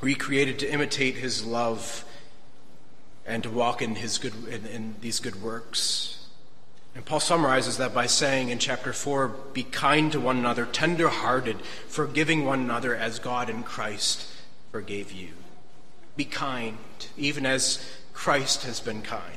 Recreated 0.00 0.60
to 0.60 0.72
imitate 0.72 1.16
His 1.16 1.44
love 1.44 2.04
and 3.26 3.42
to 3.42 3.50
walk 3.50 3.82
in 3.82 3.96
His 3.96 4.18
good 4.18 4.34
in, 4.46 4.66
in 4.66 4.94
these 5.00 5.18
good 5.18 5.42
works. 5.42 6.15
And 6.96 7.04
Paul 7.04 7.20
summarizes 7.20 7.76
that 7.76 7.92
by 7.92 8.06
saying 8.06 8.48
in 8.48 8.58
chapter 8.58 8.94
4 8.94 9.28
Be 9.52 9.64
kind 9.64 10.10
to 10.12 10.18
one 10.18 10.38
another, 10.38 10.64
tender 10.64 11.10
hearted, 11.10 11.60
forgiving 11.88 12.46
one 12.46 12.60
another 12.60 12.96
as 12.96 13.18
God 13.18 13.50
in 13.50 13.62
Christ 13.64 14.26
forgave 14.72 15.12
you. 15.12 15.28
Be 16.16 16.24
kind, 16.24 16.78
even 17.18 17.44
as 17.44 17.86
Christ 18.14 18.64
has 18.64 18.80
been 18.80 19.02
kind. 19.02 19.36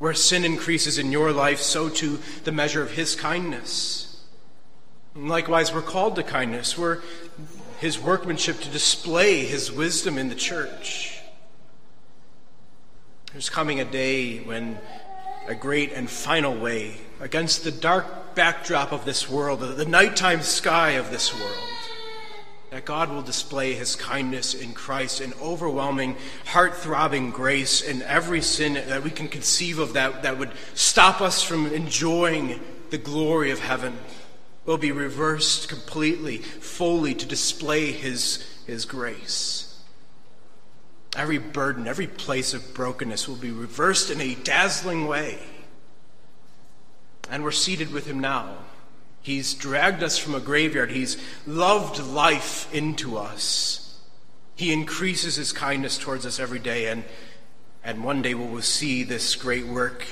Where 0.00 0.12
sin 0.12 0.44
increases 0.44 0.98
in 0.98 1.12
your 1.12 1.30
life, 1.30 1.60
so 1.60 1.88
too 1.88 2.18
the 2.42 2.50
measure 2.50 2.82
of 2.82 2.90
his 2.90 3.14
kindness. 3.14 4.24
And 5.14 5.28
likewise, 5.28 5.72
we're 5.72 5.82
called 5.82 6.16
to 6.16 6.24
kindness. 6.24 6.76
We're 6.76 6.98
his 7.78 7.96
workmanship 8.00 8.58
to 8.62 8.68
display 8.70 9.44
his 9.44 9.70
wisdom 9.70 10.18
in 10.18 10.30
the 10.30 10.34
church. 10.34 11.20
There's 13.30 13.50
coming 13.50 13.78
a 13.78 13.84
day 13.84 14.38
when 14.38 14.80
a 15.48 15.54
great 15.54 15.92
and 15.92 16.08
final 16.10 16.54
way 16.54 16.96
against 17.20 17.64
the 17.64 17.70
dark 17.70 18.34
backdrop 18.34 18.92
of 18.92 19.04
this 19.04 19.28
world, 19.28 19.60
the 19.60 19.86
nighttime 19.86 20.42
sky 20.42 20.90
of 20.90 21.10
this 21.10 21.34
world, 21.34 21.56
that 22.70 22.84
God 22.84 23.10
will 23.10 23.22
display 23.22 23.72
his 23.72 23.96
kindness 23.96 24.52
in 24.54 24.74
Christ 24.74 25.20
in 25.20 25.32
overwhelming, 25.40 26.16
heart 26.46 26.76
throbbing 26.76 27.30
grace 27.30 27.80
in 27.80 28.02
every 28.02 28.42
sin 28.42 28.74
that 28.74 29.02
we 29.02 29.10
can 29.10 29.28
conceive 29.28 29.78
of 29.78 29.94
that, 29.94 30.24
that 30.24 30.38
would 30.38 30.50
stop 30.74 31.20
us 31.20 31.42
from 31.42 31.66
enjoying 31.72 32.60
the 32.90 32.98
glory 32.98 33.50
of 33.50 33.60
heaven 33.60 33.96
will 34.66 34.76
be 34.76 34.92
reversed 34.92 35.68
completely, 35.68 36.38
fully 36.38 37.14
to 37.14 37.24
display 37.24 37.92
his, 37.92 38.44
his 38.66 38.84
grace. 38.84 39.65
Every 41.14 41.38
burden, 41.38 41.86
every 41.86 42.06
place 42.06 42.54
of 42.54 42.74
brokenness 42.74 43.28
will 43.28 43.36
be 43.36 43.50
reversed 43.50 44.10
in 44.10 44.20
a 44.20 44.34
dazzling 44.34 45.06
way. 45.06 45.38
And 47.30 47.42
we're 47.42 47.52
seated 47.52 47.92
with 47.92 48.06
him 48.06 48.20
now. 48.20 48.56
He's 49.22 49.54
dragged 49.54 50.02
us 50.02 50.18
from 50.18 50.34
a 50.34 50.40
graveyard. 50.40 50.90
He's 50.90 51.16
loved 51.46 51.98
life 51.98 52.72
into 52.72 53.16
us. 53.16 53.98
He 54.54 54.72
increases 54.72 55.36
his 55.36 55.52
kindness 55.52 55.98
towards 55.98 56.24
us 56.24 56.38
every 56.38 56.60
day, 56.60 56.86
and, 56.86 57.04
and 57.82 58.04
one 58.04 58.22
day 58.22 58.34
we 58.34 58.46
will 58.46 58.62
see 58.62 59.02
this 59.02 59.34
great 59.34 59.66
work 59.66 60.06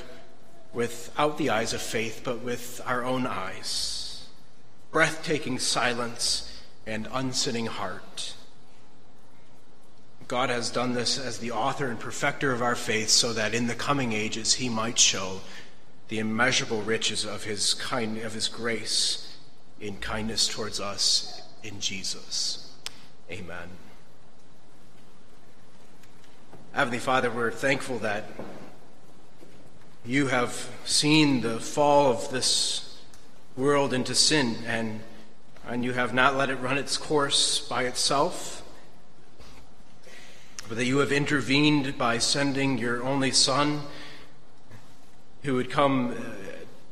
without 0.72 1.38
the 1.38 1.51
eyes 1.51 1.72
of 1.72 1.80
faith, 1.80 2.22
but 2.24 2.40
with 2.40 2.80
our 2.84 3.05
own 3.05 3.26
eyes. 3.26 4.26
Breathtaking 4.90 5.59
silence 5.59 6.61
and 6.86 7.09
unsinning 7.12 7.66
heart. 7.66 8.34
God 10.27 10.49
has 10.49 10.70
done 10.70 10.95
this 10.95 11.18
as 11.18 11.39
the 11.39 11.51
author 11.51 11.89
and 11.89 12.01
perfecter 12.01 12.53
of 12.53 12.62
our 12.62 12.75
faith 12.75 13.11
so 13.11 13.33
that 13.35 13.55
in 13.55 13.66
the 13.66 13.75
coming 13.75 14.12
ages 14.12 14.55
he 14.55 14.68
might 14.68 14.99
show 14.99 15.41
the 16.09 16.18
immeasurable 16.18 16.83
riches 16.83 17.25
of 17.25 17.45
his 17.45 17.75
kind 17.75 18.18
of 18.18 18.33
his 18.33 18.49
grace 18.49 19.37
in 19.81 19.97
kindness 19.97 20.49
towards 20.49 20.81
us 20.81 21.43
in 21.62 21.79
Jesus. 21.81 22.72
Amen. 23.31 23.68
Heavenly 26.72 26.99
Father, 26.99 27.31
we're 27.31 27.51
thankful 27.51 27.99
that 27.99 28.25
you 30.07 30.29
have 30.29 30.70
seen 30.85 31.43
the 31.43 31.61
fall 31.61 32.11
of 32.11 32.31
this 32.31 32.99
world 33.57 33.93
into 33.93 34.14
sin 34.14 34.57
and 34.66 35.01
and 35.66 35.85
you 35.85 35.93
have 35.93 36.12
not 36.12 36.37
let 36.37 36.51
it 36.51 36.57
run 36.57 36.77
its 36.77 36.97
course 36.97 37.61
by 37.68 37.85
itself 37.85 38.64
that 40.75 40.85
you 40.85 40.99
have 40.99 41.12
intervened 41.12 41.97
by 41.97 42.18
sending 42.18 42.79
your 42.79 43.03
only 43.03 43.31
Son, 43.31 43.83
who 45.43 45.55
would 45.55 45.70
come 45.70 46.12
uh, 46.12 46.14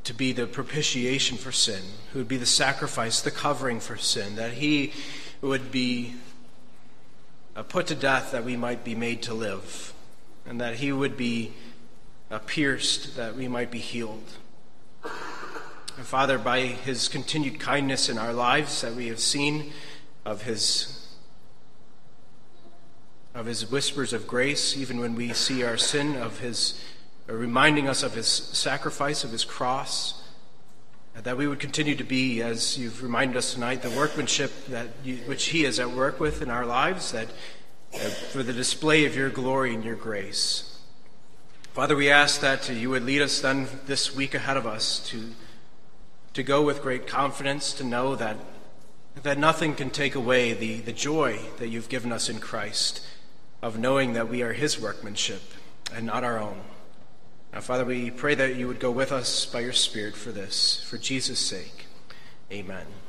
to 0.05 0.15
be 0.15 0.33
the 0.33 0.47
propitiation 0.47 1.37
for 1.37 1.53
sin, 1.53 1.83
who 2.13 2.21
would 2.21 2.29
be 2.29 2.37
the 2.37 2.47
sacrifice, 2.47 3.21
the 3.21 3.31
covering 3.31 3.81
for 3.81 3.97
sin, 3.97 4.37
that 4.37 4.53
he 4.53 4.93
would 5.41 5.73
be 5.73 6.15
uh, 7.57 7.63
put 7.63 7.87
to 7.89 7.95
death 7.95 8.31
that 8.33 8.45
we 8.45 8.57
might 8.57 8.85
be 8.85 8.95
made 8.95 9.23
to 9.23 9.35
live, 9.35 9.93
and 10.47 10.61
that 10.61 10.77
he 10.77 10.93
would 10.93 11.17
be 11.17 11.53
pierced 12.47 13.17
that 13.17 13.37
we 13.37 13.47
might 13.47 13.71
be 13.71 13.79
healed. 13.79 14.25
And 15.05 16.07
Father, 16.07 16.39
by 16.39 16.61
his 16.61 17.09
continued 17.09 17.61
kindness 17.61 18.09
in 18.09 18.17
our 18.17 18.33
lives 18.33 18.81
that 18.81 18.95
we 18.95 19.09
have 19.09 19.21
seen 19.21 19.73
of 20.25 20.43
his 20.43 21.02
of 23.35 23.47
his 23.47 23.71
whispers 23.71 24.13
of 24.13 24.27
grace, 24.27 24.77
even 24.77 25.01
when 25.01 25.15
we 25.15 25.33
see 25.33 25.65
our 25.65 25.77
sin, 25.77 26.17
of 26.17 26.41
his 26.41 26.81
uh, 27.29 27.33
reminding 27.33 27.89
us 27.89 28.03
of 28.03 28.15
his 28.15 28.27
sacrifice, 28.27 29.25
of 29.25 29.31
his 29.31 29.45
cross, 29.45 30.23
that 31.15 31.37
we 31.37 31.47
would 31.47 31.61
continue 31.61 31.95
to 31.95 32.05
be, 32.05 32.43
as 32.43 32.79
you've 32.79 33.03
reminded 33.03 33.37
us 33.37 33.55
tonight, 33.55 33.83
the 33.83 33.91
workmanship 33.91 34.51
that 34.67 34.89
you, 35.05 35.17
which 35.19 35.47
he 35.47 35.65
is 35.65 35.79
at 35.79 35.91
work 35.91 36.21
with 36.21 36.43
in 36.43 36.51
our 36.51 36.67
lives, 36.67 37.13
that 37.13 37.29
uh, 37.95 37.99
for 37.99 38.43
the 38.43 38.53
display 38.53 39.05
of 39.05 39.15
your 39.15 39.31
glory 39.31 39.75
and 39.75 39.85
your 39.85 39.97
grace. 39.97 40.81
Father, 41.75 41.97
we 41.97 42.11
ask 42.11 42.41
that 42.41 42.69
you 42.69 42.91
would 42.91 43.05
lead 43.05 43.23
us 43.23 43.41
then 43.41 43.67
this 43.87 44.15
week 44.15 44.35
ahead 44.35 44.57
of 44.59 44.67
us 44.67 45.07
to, 45.09 45.31
to 46.35 46.43
go 46.43 46.63
with 46.63 46.83
great 46.83 47.07
confidence, 47.07 47.73
to 47.75 47.85
know 47.85 48.15
that, 48.17 48.37
that 49.23 49.39
nothing 49.39 49.75
can 49.75 49.89
take 49.89 50.15
away 50.15 50.53
the, 50.53 50.81
the 50.81 50.93
joy 50.93 51.39
that 51.59 51.69
you've 51.69 51.89
given 51.89 52.13
us 52.13 52.29
in 52.29 52.41
Christ 52.41 53.01
of 53.63 53.79
knowing 53.79 54.15
that 54.15 54.29
we 54.29 54.43
are 54.43 54.53
His 54.53 54.79
workmanship 54.81 55.43
and 55.95 56.05
not 56.05 56.25
our 56.25 56.39
own. 56.39 56.61
Now, 57.53 57.61
Father, 57.61 57.85
we 57.85 58.11
pray 58.11 58.35
that 58.35 58.57
you 58.57 58.67
would 58.67 58.81
go 58.81 58.91
with 58.91 59.13
us 59.13 59.47
by 59.47 59.61
your 59.61 59.73
Spirit 59.73 60.17
for 60.17 60.33
this, 60.33 60.83
for 60.89 60.99
Jesus' 60.99 61.39
sake. 61.39 61.87
Amen. 62.51 62.87